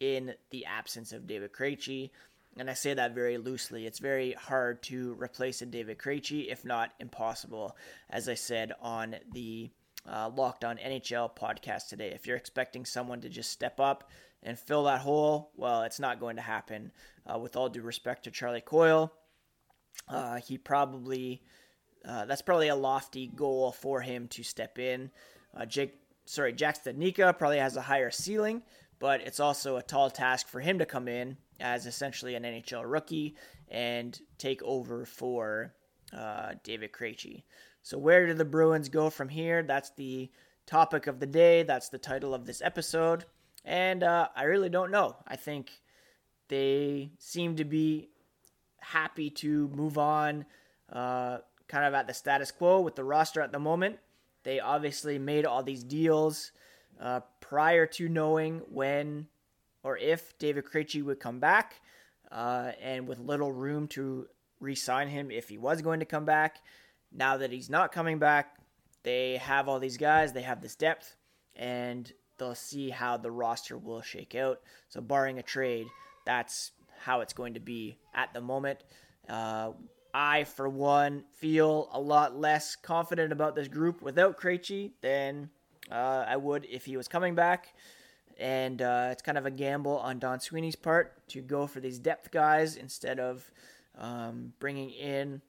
in 0.00 0.34
the 0.50 0.64
absence 0.66 1.12
of 1.12 1.26
David 1.26 1.52
Krejci. 1.52 2.10
And 2.56 2.70
I 2.70 2.74
say 2.74 2.94
that 2.94 3.14
very 3.14 3.36
loosely. 3.36 3.86
It's 3.86 3.98
very 3.98 4.32
hard 4.32 4.82
to 4.84 5.14
replace 5.14 5.60
a 5.60 5.66
David 5.66 5.98
Krejci, 5.98 6.50
if 6.50 6.64
not 6.64 6.92
impossible, 7.00 7.76
as 8.10 8.28
I 8.28 8.34
said 8.34 8.72
on 8.80 9.16
the 9.32 9.70
uh, 10.08 10.30
Locked 10.34 10.64
On 10.64 10.76
NHL 10.76 11.34
podcast 11.36 11.88
today. 11.88 12.12
If 12.14 12.26
you're 12.26 12.36
expecting 12.36 12.84
someone 12.84 13.20
to 13.22 13.28
just 13.28 13.50
step 13.50 13.80
up 13.80 14.10
and 14.44 14.58
fill 14.58 14.84
that 14.84 15.00
hole, 15.00 15.50
well, 15.56 15.82
it's 15.82 16.00
not 16.00 16.20
going 16.20 16.36
to 16.36 16.42
happen. 16.42 16.92
Uh, 17.26 17.38
with 17.38 17.56
all 17.56 17.68
due 17.68 17.82
respect 17.82 18.24
to 18.24 18.30
Charlie 18.30 18.60
Coyle, 18.60 19.10
uh, 20.08 20.36
he 20.36 20.58
probably 20.58 21.42
uh, 22.06 22.26
that's 22.26 22.42
probably 22.42 22.68
a 22.68 22.76
lofty 22.76 23.28
goal 23.28 23.72
for 23.72 24.00
him 24.00 24.28
to 24.28 24.42
step 24.42 24.78
in. 24.78 25.10
Uh, 25.56 25.64
Jake, 25.64 25.94
sorry, 26.26 26.52
Jack 26.52 26.82
Studnicka 26.82 27.38
probably 27.38 27.58
has 27.58 27.76
a 27.76 27.82
higher 27.82 28.10
ceiling, 28.10 28.62
but 28.98 29.22
it's 29.22 29.40
also 29.40 29.76
a 29.76 29.82
tall 29.82 30.10
task 30.10 30.48
for 30.48 30.60
him 30.60 30.78
to 30.78 30.86
come 30.86 31.08
in 31.08 31.36
as 31.60 31.86
essentially 31.86 32.34
an 32.34 32.42
NHL 32.42 32.82
rookie 32.84 33.36
and 33.68 34.20
take 34.38 34.62
over 34.62 35.06
for 35.06 35.74
uh, 36.12 36.52
David 36.62 36.92
Krejci. 36.92 37.44
So 37.82 37.98
where 37.98 38.26
do 38.26 38.34
the 38.34 38.44
Bruins 38.44 38.88
go 38.88 39.08
from 39.08 39.28
here? 39.28 39.62
That's 39.62 39.90
the 39.96 40.30
topic 40.66 41.06
of 41.06 41.20
the 41.20 41.26
day. 41.26 41.62
That's 41.62 41.88
the 41.88 41.98
title 41.98 42.34
of 42.34 42.44
this 42.44 42.60
episode. 42.62 43.24
And 43.64 44.02
uh, 44.02 44.28
I 44.36 44.44
really 44.44 44.68
don't 44.68 44.90
know. 44.90 45.16
I 45.26 45.36
think 45.36 45.70
they 46.48 47.10
seem 47.18 47.56
to 47.56 47.64
be 47.64 48.10
happy 48.80 49.30
to 49.30 49.68
move 49.68 49.96
on 49.96 50.44
uh, 50.92 51.38
kind 51.68 51.84
of 51.86 51.94
at 51.94 52.06
the 52.06 52.14
status 52.14 52.50
quo 52.50 52.80
with 52.80 52.94
the 52.94 53.04
roster 53.04 53.40
at 53.40 53.52
the 53.52 53.58
moment. 53.58 53.98
They 54.42 54.60
obviously 54.60 55.18
made 55.18 55.46
all 55.46 55.62
these 55.62 55.82
deals 55.82 56.52
uh, 57.00 57.20
prior 57.40 57.86
to 57.86 58.08
knowing 58.08 58.60
when 58.70 59.26
or 59.82 59.98
if 59.98 60.36
David 60.38 60.64
Krejci 60.64 61.02
would 61.04 61.20
come 61.20 61.38
back, 61.38 61.80
uh, 62.32 62.72
and 62.82 63.06
with 63.06 63.18
little 63.18 63.52
room 63.52 63.86
to 63.88 64.26
re-sign 64.58 65.08
him 65.08 65.30
if 65.30 65.48
he 65.48 65.58
was 65.58 65.82
going 65.82 66.00
to 66.00 66.06
come 66.06 66.24
back. 66.24 66.56
Now 67.12 67.36
that 67.36 67.52
he's 67.52 67.70
not 67.70 67.92
coming 67.92 68.18
back, 68.18 68.56
they 69.02 69.36
have 69.36 69.68
all 69.68 69.78
these 69.78 69.98
guys, 69.98 70.32
they 70.32 70.42
have 70.42 70.62
this 70.62 70.74
depth, 70.74 71.16
and 71.54 72.10
they'll 72.38 72.54
see 72.54 72.90
how 72.90 73.16
the 73.16 73.30
roster 73.30 73.78
will 73.78 74.02
shake 74.02 74.34
out. 74.34 74.60
So, 74.88 75.00
barring 75.00 75.38
a 75.38 75.42
trade, 75.42 75.86
that's 76.24 76.72
how 77.00 77.20
it's 77.20 77.32
going 77.32 77.54
to 77.54 77.60
be 77.60 77.98
at 78.14 78.32
the 78.32 78.40
moment. 78.40 78.80
Uh, 79.28 79.72
I, 80.12 80.44
for 80.44 80.68
one, 80.68 81.24
feel 81.32 81.88
a 81.92 82.00
lot 82.00 82.38
less 82.38 82.76
confident 82.76 83.32
about 83.32 83.56
this 83.56 83.68
group 83.68 84.00
without 84.00 84.40
Krejci 84.40 84.92
than 85.00 85.50
uh, 85.90 86.24
I 86.26 86.36
would 86.36 86.66
if 86.70 86.84
he 86.84 86.96
was 86.96 87.08
coming 87.08 87.34
back. 87.34 87.74
And 88.38 88.80
uh, 88.80 89.08
it's 89.10 89.22
kind 89.22 89.38
of 89.38 89.46
a 89.46 89.50
gamble 89.50 89.98
on 89.98 90.18
Don 90.18 90.40
Sweeney's 90.40 90.76
part 90.76 91.26
to 91.28 91.40
go 91.40 91.66
for 91.66 91.80
these 91.80 91.98
depth 91.98 92.30
guys 92.30 92.76
instead 92.76 93.20
of 93.20 93.50
um, 93.98 94.52
bringing 94.58 94.90
in 94.90 95.40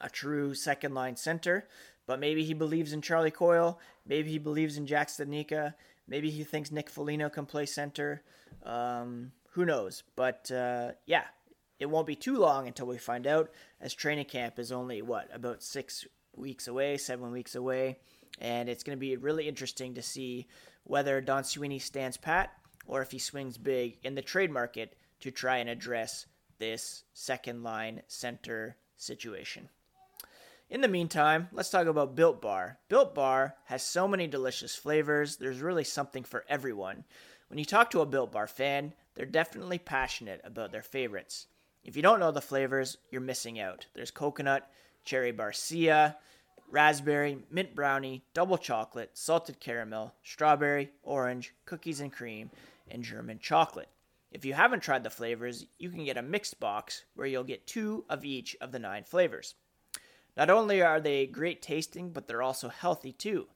a 0.00 0.08
true 0.08 0.54
second 0.54 0.94
line 0.94 1.16
center. 1.16 1.68
But 2.06 2.20
maybe 2.20 2.44
he 2.44 2.54
believes 2.54 2.92
in 2.92 3.00
Charlie 3.00 3.30
Coyle. 3.30 3.78
Maybe 4.06 4.30
he 4.30 4.38
believes 4.38 4.76
in 4.76 4.86
Jack 4.86 5.08
Studnicka. 5.08 5.74
Maybe 6.06 6.30
he 6.30 6.44
thinks 6.44 6.70
Nick 6.70 6.90
Foligno 6.90 7.30
can 7.30 7.46
play 7.46 7.66
center. 7.66 8.22
Um, 8.64 9.32
who 9.50 9.64
knows? 9.64 10.02
But 10.16 10.50
uh, 10.50 10.92
yeah, 11.06 11.24
it 11.78 11.86
won't 11.86 12.06
be 12.06 12.16
too 12.16 12.36
long 12.36 12.66
until 12.66 12.86
we 12.86 12.98
find 12.98 13.26
out, 13.26 13.50
as 13.80 13.94
training 13.94 14.26
camp 14.26 14.58
is 14.58 14.72
only, 14.72 15.02
what, 15.02 15.28
about 15.32 15.62
six 15.62 16.06
weeks 16.36 16.68
away, 16.68 16.96
seven 16.96 17.30
weeks 17.30 17.54
away. 17.54 17.98
And 18.40 18.68
it's 18.68 18.82
going 18.82 18.96
to 18.96 19.00
be 19.00 19.16
really 19.16 19.48
interesting 19.48 19.94
to 19.94 20.02
see 20.02 20.46
whether 20.84 21.20
Don 21.20 21.44
Sweeney 21.44 21.78
stands 21.78 22.16
pat 22.16 22.52
or 22.86 23.00
if 23.00 23.10
he 23.10 23.18
swings 23.18 23.56
big 23.56 23.98
in 24.02 24.14
the 24.14 24.22
trade 24.22 24.50
market 24.50 24.96
to 25.20 25.30
try 25.30 25.58
and 25.58 25.70
address 25.70 26.26
this 26.58 27.04
second 27.14 27.62
line 27.62 28.02
center 28.08 28.76
situation. 28.96 29.68
In 30.74 30.80
the 30.80 30.88
meantime, 30.88 31.46
let's 31.52 31.70
talk 31.70 31.86
about 31.86 32.16
Built 32.16 32.42
Bar. 32.42 32.80
Built 32.88 33.14
Bar 33.14 33.54
has 33.66 33.80
so 33.80 34.08
many 34.08 34.26
delicious 34.26 34.74
flavors, 34.74 35.36
there's 35.36 35.60
really 35.60 35.84
something 35.84 36.24
for 36.24 36.44
everyone. 36.48 37.04
When 37.46 37.60
you 37.60 37.64
talk 37.64 37.92
to 37.92 38.00
a 38.00 38.06
Built 38.06 38.32
Bar 38.32 38.48
fan, 38.48 38.92
they're 39.14 39.24
definitely 39.24 39.78
passionate 39.78 40.40
about 40.42 40.72
their 40.72 40.82
favorites. 40.82 41.46
If 41.84 41.94
you 41.94 42.02
don't 42.02 42.18
know 42.18 42.32
the 42.32 42.40
flavors, 42.40 42.96
you're 43.12 43.20
missing 43.20 43.60
out. 43.60 43.86
There's 43.94 44.10
coconut, 44.10 44.68
cherry 45.04 45.32
barcia, 45.32 46.16
raspberry, 46.68 47.38
mint 47.52 47.76
brownie, 47.76 48.24
double 48.34 48.58
chocolate, 48.58 49.10
salted 49.12 49.60
caramel, 49.60 50.12
strawberry, 50.24 50.90
orange, 51.04 51.54
cookies 51.66 52.00
and 52.00 52.12
cream, 52.12 52.50
and 52.88 53.04
German 53.04 53.38
chocolate. 53.38 53.90
If 54.32 54.44
you 54.44 54.54
haven't 54.54 54.82
tried 54.82 55.04
the 55.04 55.10
flavors, 55.10 55.66
you 55.78 55.88
can 55.90 56.04
get 56.04 56.16
a 56.16 56.22
mixed 56.22 56.58
box 56.58 57.04
where 57.14 57.28
you'll 57.28 57.44
get 57.44 57.68
two 57.68 58.04
of 58.10 58.24
each 58.24 58.56
of 58.60 58.72
the 58.72 58.80
nine 58.80 59.04
flavors. 59.04 59.54
Not 60.36 60.50
only 60.50 60.82
are 60.82 61.00
they 61.00 61.26
great 61.26 61.62
tasting, 61.62 62.10
but 62.10 62.26
they're 62.26 62.42
also 62.42 62.68
healthy 62.68 63.12
too. 63.12 63.46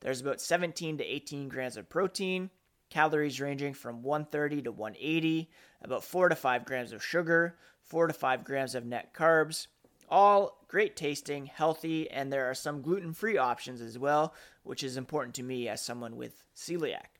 There's 0.00 0.20
about 0.20 0.40
17 0.40 0.98
to 0.98 1.04
18 1.04 1.48
grams 1.48 1.76
of 1.76 1.88
protein, 1.88 2.50
calories 2.90 3.40
ranging 3.40 3.74
from 3.74 4.02
130 4.02 4.62
to 4.62 4.72
180, 4.72 5.50
about 5.82 6.04
4 6.04 6.28
to 6.28 6.36
5 6.36 6.64
grams 6.64 6.92
of 6.92 7.04
sugar, 7.04 7.56
4 7.80 8.08
to 8.08 8.12
5 8.12 8.44
grams 8.44 8.74
of 8.74 8.84
net 8.84 9.14
carbs. 9.14 9.68
All 10.08 10.64
great 10.68 10.96
tasting, 10.96 11.46
healthy, 11.46 12.10
and 12.10 12.32
there 12.32 12.48
are 12.48 12.54
some 12.54 12.82
gluten 12.82 13.12
free 13.12 13.38
options 13.38 13.80
as 13.80 13.98
well, 13.98 14.34
which 14.62 14.84
is 14.84 14.96
important 14.96 15.34
to 15.36 15.42
me 15.42 15.68
as 15.68 15.84
someone 15.84 16.16
with 16.16 16.44
celiac. 16.54 17.16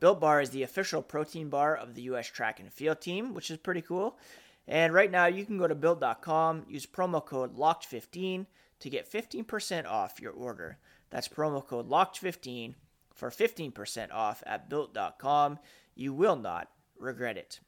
Built 0.00 0.20
Bar 0.20 0.40
is 0.40 0.50
the 0.50 0.64
official 0.64 1.00
protein 1.00 1.48
bar 1.48 1.76
of 1.76 1.94
the 1.94 2.02
U.S. 2.02 2.26
track 2.26 2.58
and 2.60 2.72
field 2.72 3.00
team, 3.00 3.34
which 3.34 3.50
is 3.50 3.56
pretty 3.56 3.82
cool. 3.82 4.18
And 4.66 4.94
right 4.94 5.10
now, 5.10 5.26
you 5.26 5.44
can 5.44 5.58
go 5.58 5.68
to 5.68 5.74
built.com, 5.74 6.64
use 6.68 6.86
promo 6.86 7.24
code 7.24 7.56
LOCKED15 7.56 8.46
to 8.80 8.90
get 8.90 9.10
15% 9.10 9.86
off 9.86 10.20
your 10.20 10.32
order. 10.32 10.78
That's 11.10 11.28
promo 11.28 11.64
code 11.64 11.88
LOCKED15 11.88 12.74
for 13.14 13.30
15% 13.30 14.12
off 14.12 14.42
at 14.46 14.68
built.com. 14.68 15.58
You 15.94 16.12
will 16.12 16.36
not 16.36 16.68
regret 16.98 17.36
it. 17.36 17.60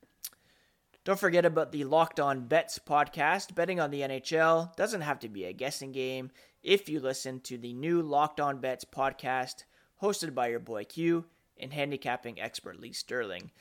Don't 1.05 1.21
forget 1.21 1.45
about 1.45 1.71
the 1.71 1.85
Locked 1.85 2.19
On 2.19 2.49
Bets 2.49 2.81
podcast. 2.81 3.55
Betting 3.55 3.79
on 3.79 3.93
the 3.93 4.01
NHL 4.01 4.75
doesn't 4.75 5.03
have 5.03 5.21
to 5.21 5.29
be 5.29 5.45
a 5.45 5.53
guessing 5.53 5.93
game 5.93 6.33
if 6.65 6.89
you 6.89 6.99
listen 6.99 7.39
to 7.43 7.57
the 7.57 7.73
new 7.73 8.03
Locked 8.03 8.41
On 8.41 8.59
Bets 8.59 8.85
podcast 8.85 9.63
hosted 10.03 10.35
by 10.35 10.49
your 10.49 10.59
boy 10.59 10.85
Q 10.85 11.27
and 11.59 11.73
handicapping 11.73 12.41
expert 12.41 12.81
Lee 12.81 12.93
Sterling. 12.93 13.53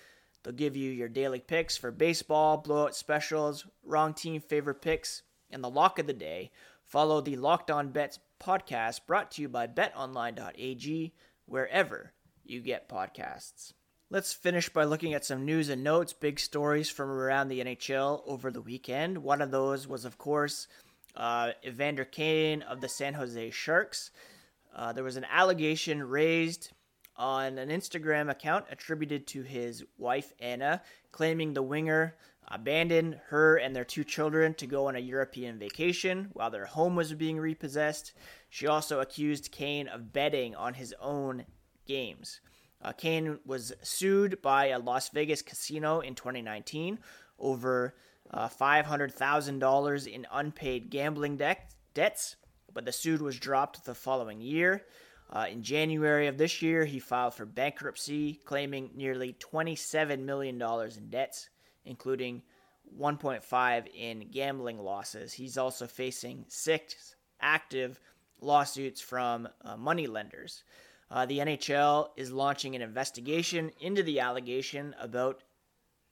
They'll 0.45 0.53
give 0.53 0.77
you 0.77 0.91
your 0.91 1.09
daily 1.09 1.39
picks 1.39 1.75
for 1.75 1.89
baseball, 1.89 2.57
blowout 2.57 2.95
specials, 2.95 3.65
wrong 3.83 4.13
team 4.13 4.39
favorite 4.39 4.79
picks, 4.79 5.23
and 5.49 5.63
the 5.63 5.69
lock 5.71 5.97
of 5.97 6.05
the 6.05 6.13
day. 6.13 6.51
Follow 6.85 7.19
the 7.19 7.35
Locked 7.35 7.71
On 7.71 7.89
Bets 7.89 8.19
podcast 8.39 9.07
brought 9.07 9.31
to 9.31 9.41
you 9.41 9.49
by 9.49 9.65
betonline.ag 9.65 11.13
wherever 11.47 12.13
you 12.43 12.61
get 12.61 12.87
podcasts. 12.87 13.73
Let's 14.11 14.33
finish 14.33 14.69
by 14.69 14.83
looking 14.83 15.15
at 15.15 15.25
some 15.25 15.45
news 15.45 15.69
and 15.69 15.83
notes, 15.83 16.13
big 16.13 16.39
stories 16.39 16.91
from 16.91 17.09
around 17.09 17.47
the 17.47 17.61
NHL 17.61 18.21
over 18.27 18.51
the 18.51 18.61
weekend. 18.61 19.17
One 19.17 19.41
of 19.41 19.49
those 19.49 19.87
was, 19.87 20.05
of 20.05 20.19
course, 20.19 20.67
uh, 21.15 21.53
Evander 21.65 22.05
Kane 22.05 22.61
of 22.61 22.81
the 22.81 22.87
San 22.87 23.15
Jose 23.15 23.49
Sharks. 23.49 24.11
Uh, 24.75 24.93
there 24.93 25.03
was 25.03 25.17
an 25.17 25.25
allegation 25.31 26.03
raised 26.03 26.69
on 27.17 27.57
an 27.57 27.69
Instagram 27.69 28.29
account 28.29 28.65
attributed 28.69 29.27
to 29.27 29.43
his 29.43 29.83
wife 29.97 30.33
Anna, 30.39 30.81
claiming 31.11 31.53
the 31.53 31.63
winger 31.63 32.15
abandoned 32.47 33.19
her 33.27 33.57
and 33.57 33.75
their 33.75 33.85
two 33.85 34.03
children 34.03 34.53
to 34.55 34.67
go 34.67 34.87
on 34.87 34.95
a 34.95 34.99
European 34.99 35.57
vacation 35.57 36.29
while 36.33 36.51
their 36.51 36.65
home 36.65 36.95
was 36.95 37.13
being 37.13 37.39
repossessed. 37.39 38.13
She 38.49 38.67
also 38.67 38.99
accused 38.99 39.51
Kane 39.51 39.87
of 39.87 40.13
betting 40.13 40.55
on 40.55 40.75
his 40.75 40.93
own 40.99 41.45
games. 41.87 42.41
Uh, 42.81 42.91
Kane 42.91 43.39
was 43.45 43.73
sued 43.81 44.41
by 44.41 44.67
a 44.67 44.79
Las 44.79 45.09
Vegas 45.09 45.41
casino 45.41 46.01
in 46.01 46.13
2019 46.13 46.99
over 47.39 47.95
uh, 48.31 48.47
$500,000 48.47 50.07
in 50.07 50.27
unpaid 50.31 50.89
gambling 50.89 51.37
de- 51.37 51.57
debts, 51.93 52.35
but 52.73 52.85
the 52.85 52.91
suit 52.91 53.21
was 53.21 53.39
dropped 53.39 53.85
the 53.85 53.95
following 53.95 54.41
year. 54.41 54.83
Uh, 55.29 55.47
in 55.49 55.63
January 55.63 56.27
of 56.27 56.37
this 56.37 56.61
year, 56.61 56.85
he 56.85 56.99
filed 56.99 57.33
for 57.33 57.45
bankruptcy, 57.45 58.39
claiming 58.45 58.91
nearly 58.95 59.33
$27 59.33 60.19
million 60.19 60.61
in 60.61 61.09
debts, 61.09 61.49
including 61.85 62.41
1.5 62.99 63.87
in 63.95 64.29
gambling 64.31 64.79
losses. 64.79 65.33
He's 65.33 65.57
also 65.57 65.87
facing 65.87 66.45
six 66.47 67.15
active 67.41 67.99
lawsuits 68.39 69.01
from 69.01 69.47
uh, 69.63 69.75
money 69.75 70.07
lenders. 70.07 70.63
Uh, 71.09 71.25
the 71.25 71.39
NHL 71.39 72.09
is 72.15 72.31
launching 72.31 72.75
an 72.75 72.81
investigation 72.81 73.71
into 73.79 74.03
the 74.03 74.19
allegation 74.19 74.95
about 74.99 75.43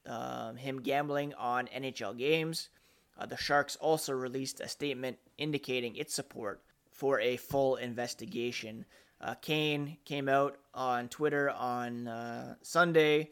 uh, 0.07 0.53
him 0.53 0.81
gambling 0.81 1.33
on 1.35 1.67
NHL 1.67 2.17
games. 2.17 2.69
Uh, 3.17 3.25
the 3.25 3.37
Sharks 3.37 3.75
also 3.77 4.13
released 4.13 4.59
a 4.59 4.67
statement 4.67 5.17
indicating 5.37 5.95
its 5.95 6.13
support 6.13 6.61
for 6.93 7.19
a 7.19 7.37
full 7.37 7.75
investigation. 7.75 8.85
Uh, 9.19 9.35
Kane 9.35 9.97
came 10.05 10.29
out 10.29 10.57
on 10.73 11.09
Twitter 11.09 11.49
on 11.49 12.07
uh, 12.07 12.55
Sunday 12.61 13.31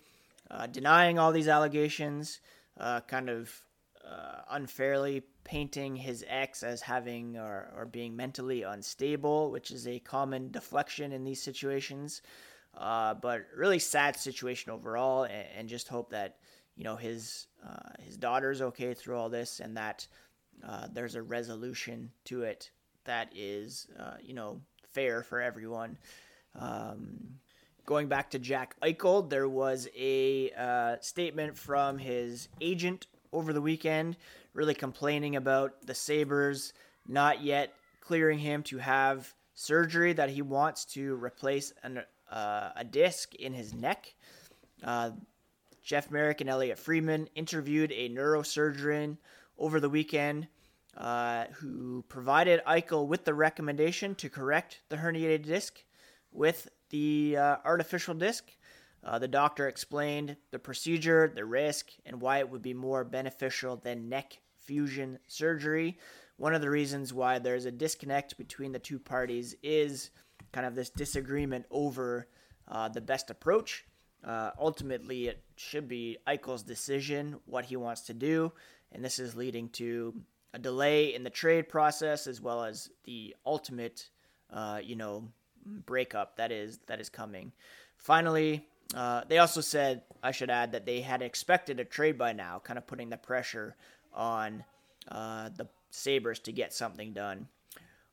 uh, 0.51 0.67
denying 0.67 1.17
all 1.17 1.31
these 1.31 1.47
allegations, 1.47 2.41
uh, 2.77 2.99
kind 3.01 3.29
of 3.29 3.49
uh, 4.05 4.41
unfairly 4.49 5.23
painting 5.45 5.95
his 5.95 6.25
ex 6.27 6.61
as 6.61 6.81
having 6.81 7.37
or, 7.37 7.71
or 7.77 7.85
being 7.85 8.17
mentally 8.17 8.63
unstable, 8.63 9.49
which 9.49 9.71
is 9.71 9.87
a 9.87 9.99
common 9.99 10.51
deflection 10.51 11.13
in 11.13 11.23
these 11.23 11.41
situations. 11.41 12.21
Uh, 12.77 13.13
but 13.13 13.47
really 13.55 13.79
sad 13.79 14.17
situation 14.17 14.71
overall, 14.71 15.23
and, 15.23 15.47
and, 15.57 15.69
just 15.69 15.89
hope 15.89 16.09
that 16.09 16.37
you 16.77 16.85
know 16.85 16.95
his 16.95 17.47
his 17.99 18.15
daughter's 18.15 18.61
okay 18.61 18.93
through 18.93 19.17
all 19.17 19.29
this, 19.29 19.59
and 19.59 19.75
that 19.75 20.07
there's 20.93 21.15
a 21.15 21.21
resolution 21.21 22.09
to 22.23 22.43
it 22.43 22.71
that 23.05 23.31
is 23.35 23.87
you 24.21 24.33
know 24.33 24.61
fair 24.93 25.23
for 25.23 25.41
everyone. 25.41 25.97
Um, 26.55 27.39
going 27.85 28.07
back 28.07 28.31
to 28.31 28.39
Jack 28.39 28.75
Eichel, 28.81 29.29
there 29.29 29.49
was 29.49 29.87
a 29.97 30.51
uh, 30.51 30.95
statement 31.01 31.57
from 31.57 31.97
his 31.97 32.49
agent 32.59 33.07
over 33.33 33.53
the 33.53 33.61
weekend, 33.61 34.17
really 34.53 34.73
complaining 34.73 35.35
about 35.35 35.85
the 35.85 35.95
Sabres 35.95 36.73
not 37.07 37.41
yet 37.41 37.73
clearing 38.01 38.39
him 38.39 38.63
to 38.63 38.77
have 38.77 39.33
surgery 39.53 40.13
that 40.13 40.29
he 40.29 40.41
wants 40.41 40.85
to 40.85 41.15
replace 41.15 41.73
an, 41.83 42.03
uh, 42.31 42.69
a 42.75 42.83
disc 42.83 43.35
in 43.35 43.53
his 43.53 43.73
neck. 43.73 44.13
Uh, 44.83 45.11
Jeff 45.83 46.11
Marek 46.11 46.41
and 46.41 46.49
Elliotte 46.49 46.79
Friedman 46.79 47.27
interviewed 47.35 47.91
a 47.91 48.09
neurosurgeon 48.09 49.17
over 49.57 49.79
the 49.79 49.89
weekend 49.89 50.47
uh, 50.97 51.45
who 51.53 52.03
provided 52.09 52.61
Eichel 52.65 53.07
with 53.07 53.25
the 53.25 53.33
recommendation 53.33 54.15
to 54.15 54.29
correct 54.29 54.81
the 54.89 54.97
herniated 54.97 55.45
disc 55.45 55.83
with 56.31 56.69
the 56.89 57.37
uh, 57.37 57.57
artificial 57.63 58.13
disc. 58.13 58.51
Uh, 59.03 59.17
the 59.17 59.27
doctor 59.27 59.67
explained 59.67 60.35
the 60.51 60.59
procedure, 60.59 61.31
the 61.33 61.45
risk, 61.45 61.91
and 62.05 62.21
why 62.21 62.39
it 62.39 62.49
would 62.49 62.61
be 62.61 62.73
more 62.73 63.03
beneficial 63.03 63.77
than 63.77 64.09
neck 64.09 64.39
fusion 64.55 65.17
surgery. 65.27 65.97
One 66.37 66.53
of 66.53 66.61
the 66.61 66.69
reasons 66.69 67.13
why 67.13 67.39
there's 67.39 67.65
a 67.65 67.71
disconnect 67.71 68.37
between 68.37 68.71
the 68.71 68.79
two 68.79 68.99
parties 68.99 69.55
is 69.63 70.11
kind 70.51 70.67
of 70.67 70.75
this 70.75 70.89
disagreement 70.89 71.65
over 71.71 72.27
uh, 72.67 72.89
the 72.89 73.01
best 73.01 73.29
approach. 73.29 73.85
Uh, 74.23 74.51
ultimately, 74.59 75.27
it 75.27 75.43
should 75.55 75.87
be 75.87 76.17
Eichel's 76.27 76.63
decision 76.63 77.37
what 77.45 77.65
he 77.65 77.75
wants 77.75 78.01
to 78.01 78.13
do, 78.13 78.51
and 78.91 79.03
this 79.03 79.17
is 79.17 79.35
leading 79.35 79.69
to 79.69 80.13
a 80.53 80.59
delay 80.59 81.13
in 81.13 81.23
the 81.23 81.29
trade 81.29 81.69
process 81.69 82.27
as 82.27 82.41
well 82.41 82.63
as 82.63 82.89
the 83.05 83.35
ultimate, 83.45 84.09
uh, 84.51 84.79
you 84.83 84.95
know, 84.95 85.27
breakup 85.65 86.37
that 86.37 86.51
is 86.51 86.79
that 86.87 86.99
is 86.99 87.09
coming. 87.09 87.51
Finally, 87.97 88.65
uh, 88.95 89.21
they 89.27 89.37
also 89.37 89.61
said 89.61 90.01
I 90.23 90.31
should 90.31 90.49
add 90.49 90.71
that 90.71 90.85
they 90.85 91.01
had 91.01 91.21
expected 91.21 91.79
a 91.79 91.85
trade 91.85 92.17
by 92.17 92.33
now, 92.33 92.59
kind 92.63 92.77
of 92.77 92.87
putting 92.87 93.09
the 93.09 93.17
pressure 93.17 93.75
on 94.13 94.63
uh, 95.07 95.49
the 95.55 95.67
Sabres 95.91 96.39
to 96.39 96.51
get 96.51 96.73
something 96.73 97.13
done. 97.13 97.47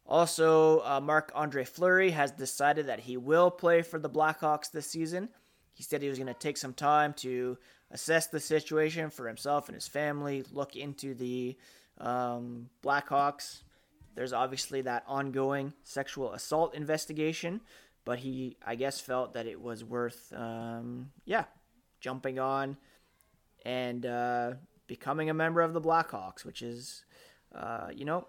Also, 0.06 0.80
uh, 0.80 1.00
Marc 1.00 1.30
Andre 1.34 1.64
Fleury 1.64 2.10
has 2.10 2.30
decided 2.30 2.86
that 2.86 3.00
he 3.00 3.16
will 3.16 3.50
play 3.50 3.82
for 3.82 3.98
the 3.98 4.08
Blackhawks 4.08 4.70
this 4.70 4.86
season. 4.86 5.28
He 5.74 5.82
said 5.82 6.00
he 6.00 6.08
was 6.08 6.18
going 6.18 6.32
to 6.32 6.34
take 6.34 6.56
some 6.56 6.72
time 6.72 7.12
to 7.18 7.58
assess 7.90 8.26
the 8.26 8.40
situation 8.40 9.10
for 9.10 9.28
himself 9.28 9.68
and 9.68 9.74
his 9.74 9.86
family, 9.86 10.44
look 10.52 10.76
into 10.76 11.14
the 11.14 11.56
um, 12.00 12.68
Blackhawks. 12.82 13.62
There's 14.14 14.32
obviously 14.32 14.80
that 14.82 15.04
ongoing 15.06 15.72
sexual 15.84 16.32
assault 16.32 16.74
investigation, 16.74 17.60
but 18.04 18.18
he, 18.18 18.56
I 18.66 18.74
guess, 18.74 19.00
felt 19.00 19.34
that 19.34 19.46
it 19.46 19.60
was 19.60 19.84
worth, 19.84 20.32
um, 20.34 21.10
yeah, 21.24 21.44
jumping 22.00 22.38
on 22.38 22.76
and 23.64 24.04
uh, 24.06 24.52
becoming 24.86 25.30
a 25.30 25.34
member 25.34 25.60
of 25.60 25.72
the 25.72 25.80
Blackhawks, 25.80 26.44
which 26.44 26.62
is, 26.62 27.04
uh, 27.54 27.88
you 27.94 28.04
know, 28.04 28.26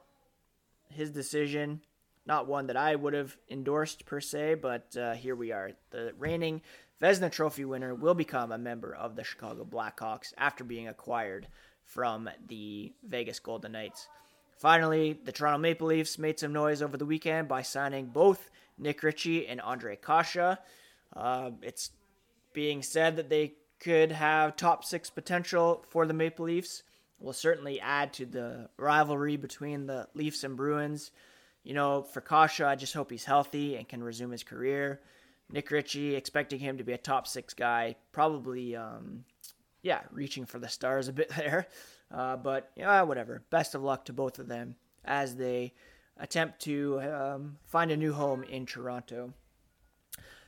his 0.90 1.12
decision. 1.12 1.82
Not 2.26 2.48
one 2.48 2.68
that 2.68 2.78
I 2.78 2.96
would 2.96 3.14
have 3.14 3.38
endorsed 3.50 4.06
per 4.06 4.22
se, 4.22 4.56
but 4.56 4.96
uh, 4.96 5.14
here 5.14 5.36
we 5.36 5.52
are. 5.52 5.72
The 5.90 6.14
reigning 6.20 6.62
Vezina 7.02 7.32
Trophy 7.32 7.66
winner 7.66 7.96
will 7.96 8.14
become 8.14 8.52
a 8.52 8.58
member 8.58 8.94
of 8.94 9.16
the 9.16 9.24
Chicago 9.24 9.66
Blackhawks 9.66 10.34
after 10.38 10.64
being 10.64 10.88
acquired 10.88 11.48
from 11.90 12.30
the 12.48 12.94
Vegas 13.04 13.40
Golden 13.40 13.72
Knights. 13.72 14.08
Finally, 14.58 15.20
the 15.24 15.32
Toronto 15.32 15.58
Maple 15.58 15.88
Leafs 15.88 16.20
made 16.20 16.40
some 16.40 16.54
noise 16.54 16.82
over 16.82 16.98
the 16.98 17.06
weekend 17.06 17.48
by 17.48 17.62
signing 17.62 18.06
both 18.06 18.50
Nick 18.78 19.02
Ritchie 19.02 19.48
and 19.48 19.60
Ondrej 19.60 20.02
Kase. 20.02 20.58
Uh, 21.16 21.52
it's 21.62 21.92
being 22.54 22.84
said 22.84 23.16
that 23.16 23.30
they 23.30 23.54
could 23.80 24.12
have 24.12 24.56
top 24.56 24.84
six 24.84 25.10
potential 25.10 25.84
for 25.90 26.06
the 26.06 26.14
Maple 26.14 26.46
Leafs. 26.46 26.84
Will 27.20 27.34
certainly 27.34 27.82
add 27.82 28.14
to 28.14 28.26
the 28.26 28.70
rivalry 28.78 29.36
between 29.36 29.88
the 29.88 30.08
Leafs 30.14 30.44
and 30.44 30.56
Bruins. 30.56 31.12
You 31.64 31.74
know, 31.74 32.04
for 32.04 32.22
Kase, 32.22 32.62
I 32.62 32.76
just 32.76 32.94
hope 32.94 33.12
he's 33.12 33.26
healthy 33.26 33.76
and 33.76 33.88
can 33.90 34.04
resume 34.04 34.32
his 34.32 34.44
career. 34.44 35.02
Nick 35.52 35.72
Ritchie, 35.72 36.16
expecting 36.16 36.60
him 36.60 36.78
to 36.78 36.84
be 36.84 36.94
a 36.94 36.98
top 36.98 37.28
six 37.28 37.54
guy, 37.54 37.96
probably, 38.12 38.76
um, 38.76 39.26
yeah, 39.82 40.02
reaching 40.12 40.46
for 40.46 40.60
the 40.60 40.68
stars 40.68 41.08
a 41.08 41.14
bit 41.14 41.30
there. 41.38 41.68
Uh, 42.12 42.36
but 42.38 42.72
yeah, 42.76 43.02
whatever. 43.04 43.44
Best 43.50 43.76
of 43.76 43.84
luck 43.84 44.06
to 44.06 44.14
both 44.14 44.40
of 44.40 44.48
them 44.48 44.76
as 45.06 45.36
they 45.36 45.74
attempt 46.18 46.60
to 46.62 47.00
um, 47.02 47.58
find 47.66 47.92
a 47.92 47.98
new 47.98 48.14
home 48.14 48.44
in 48.44 48.66
Toronto. 48.66 49.34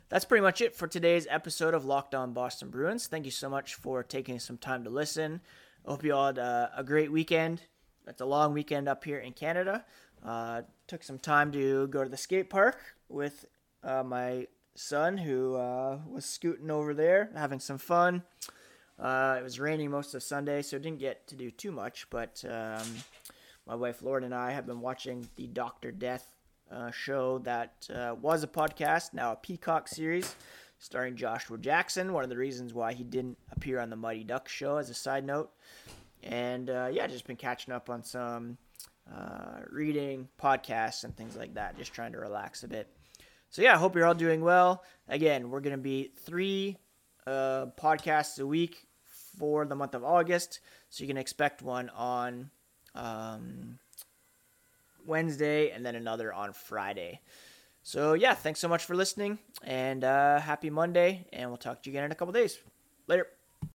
That's 0.10 0.26
pretty 0.26 0.42
much 0.42 0.60
it 0.60 0.76
for 0.76 0.88
today's 0.88 1.26
episode 1.30 1.74
of 1.74 1.86
Locked 1.86 2.14
On 2.14 2.34
Boston 2.34 2.70
Bruins. 2.70 3.08
Thank 3.08 3.24
you 3.24 3.32
so 3.32 3.50
much 3.50 3.76
for 3.76 4.04
taking 4.04 4.40
some 4.40 4.58
time 4.58 4.84
to 4.84 4.90
listen. 4.90 5.40
I 5.86 5.92
hope 5.92 6.04
you 6.04 6.14
all 6.14 6.28
had 6.28 6.38
a, 6.38 6.72
a 6.76 6.84
great 6.84 7.12
weekend. 7.12 7.62
It's 8.06 8.20
a 8.20 8.26
long 8.26 8.52
weekend 8.54 8.90
up 8.90 9.06
here 9.06 9.20
in 9.20 9.32
Canada. 9.32 9.86
Uh, 10.24 10.64
took 10.88 11.04
some 11.04 11.18
time 11.18 11.52
to 11.54 11.88
go 11.88 12.04
to 12.04 12.10
the 12.10 12.18
skate 12.18 12.50
park 12.50 12.78
with 13.08 13.46
uh, 13.84 14.04
my 14.04 14.48
son, 14.76 15.18
who 15.18 15.56
uh, 15.56 16.00
was 16.06 16.26
scooting 16.26 16.70
over 16.70 16.94
there, 16.94 17.30
having 17.36 17.60
some 17.60 17.78
fun. 17.78 18.24
Uh, 19.02 19.36
it 19.40 19.44
was 19.44 19.60
raining 19.60 19.90
most 19.90 20.14
of 20.14 20.22
Sunday, 20.22 20.62
so 20.62 20.78
didn't 20.78 21.00
get 21.00 21.26
to 21.28 21.36
do 21.36 21.50
too 21.50 21.72
much. 21.72 22.08
But 22.12 22.44
um, 22.48 22.86
my 23.66 23.74
wife 23.74 24.04
Lauren 24.04 24.24
and 24.24 24.36
I 24.36 24.52
have 24.52 24.68
been 24.68 24.80
watching 24.80 25.28
the 25.38 25.48
Doctor 25.48 25.92
Death 25.92 26.36
uh, 26.72 26.92
show 26.92 27.40
that 27.40 27.88
uh, 27.94 28.16
was 28.22 28.44
a 28.44 28.48
podcast, 28.48 29.14
now 29.14 29.32
a 29.32 29.36
Peacock 29.36 29.88
series, 29.88 30.36
starring 30.78 31.16
Joshua 31.16 31.58
Jackson. 31.58 32.14
One 32.14 32.24
of 32.24 32.30
the 32.30 32.38
reasons 32.38 32.76
why 32.76 32.94
he 32.94 33.04
didn't 33.04 33.40
appear 33.52 33.80
on 33.80 33.90
the 33.90 33.96
Mighty 33.96 34.24
Duck 34.24 34.48
show, 34.48 34.78
as 34.78 34.92
a 34.92 34.94
side 34.94 35.26
note. 35.26 35.52
And 36.22 36.70
uh, 36.70 36.90
yeah, 36.92 37.08
just 37.08 37.26
been 37.26 37.36
catching 37.38 37.74
up 37.74 37.90
on 37.90 38.04
some 38.04 38.60
uh, 39.12 39.62
reading, 39.72 40.28
podcasts, 40.40 41.04
and 41.04 41.18
things 41.18 41.36
like 41.36 41.56
that. 41.56 41.76
Just 41.76 41.92
trying 41.92 42.12
to 42.12 42.20
relax 42.20 42.64
a 42.64 42.68
bit. 42.68 42.88
So 43.50 43.64
yeah, 43.64 43.74
I 43.74 43.78
hope 43.78 43.96
you're 43.96 44.06
all 44.06 44.14
doing 44.14 44.42
well. 44.42 44.84
Again, 45.10 45.50
we're 45.50 45.60
gonna 45.60 45.80
be 45.80 46.12
three 46.16 46.78
uh, 47.26 47.66
podcasts 47.80 48.40
a 48.40 48.46
week 48.46 48.88
for 49.38 49.66
the 49.66 49.76
month 49.76 49.96
of 49.96 50.04
August. 50.04 50.60
So 50.90 51.04
you 51.04 51.08
can 51.08 51.18
expect 51.18 51.62
one 51.62 51.90
on 51.90 52.50
um, 52.96 53.80
Wednesday 55.06 55.72
and 55.72 55.86
then 55.86 55.96
another 55.96 56.34
on 56.34 56.54
Friday. 56.54 57.22
So, 57.84 58.14
yeah, 58.14 58.36
thanks 58.36 58.60
so 58.60 58.68
much 58.68 58.86
for 58.86 58.96
listening 58.96 59.40
and 59.64 60.04
uh, 60.04 60.40
happy 60.40 60.70
Monday. 60.70 61.28
And 61.34 61.50
we'll 61.50 61.58
talk 61.58 61.82
to 61.82 61.90
you 61.90 61.94
again 61.94 62.06
in 62.06 62.12
a 62.12 62.16
couple 62.16 62.34
days. 62.34 62.60
Later. 63.08 63.28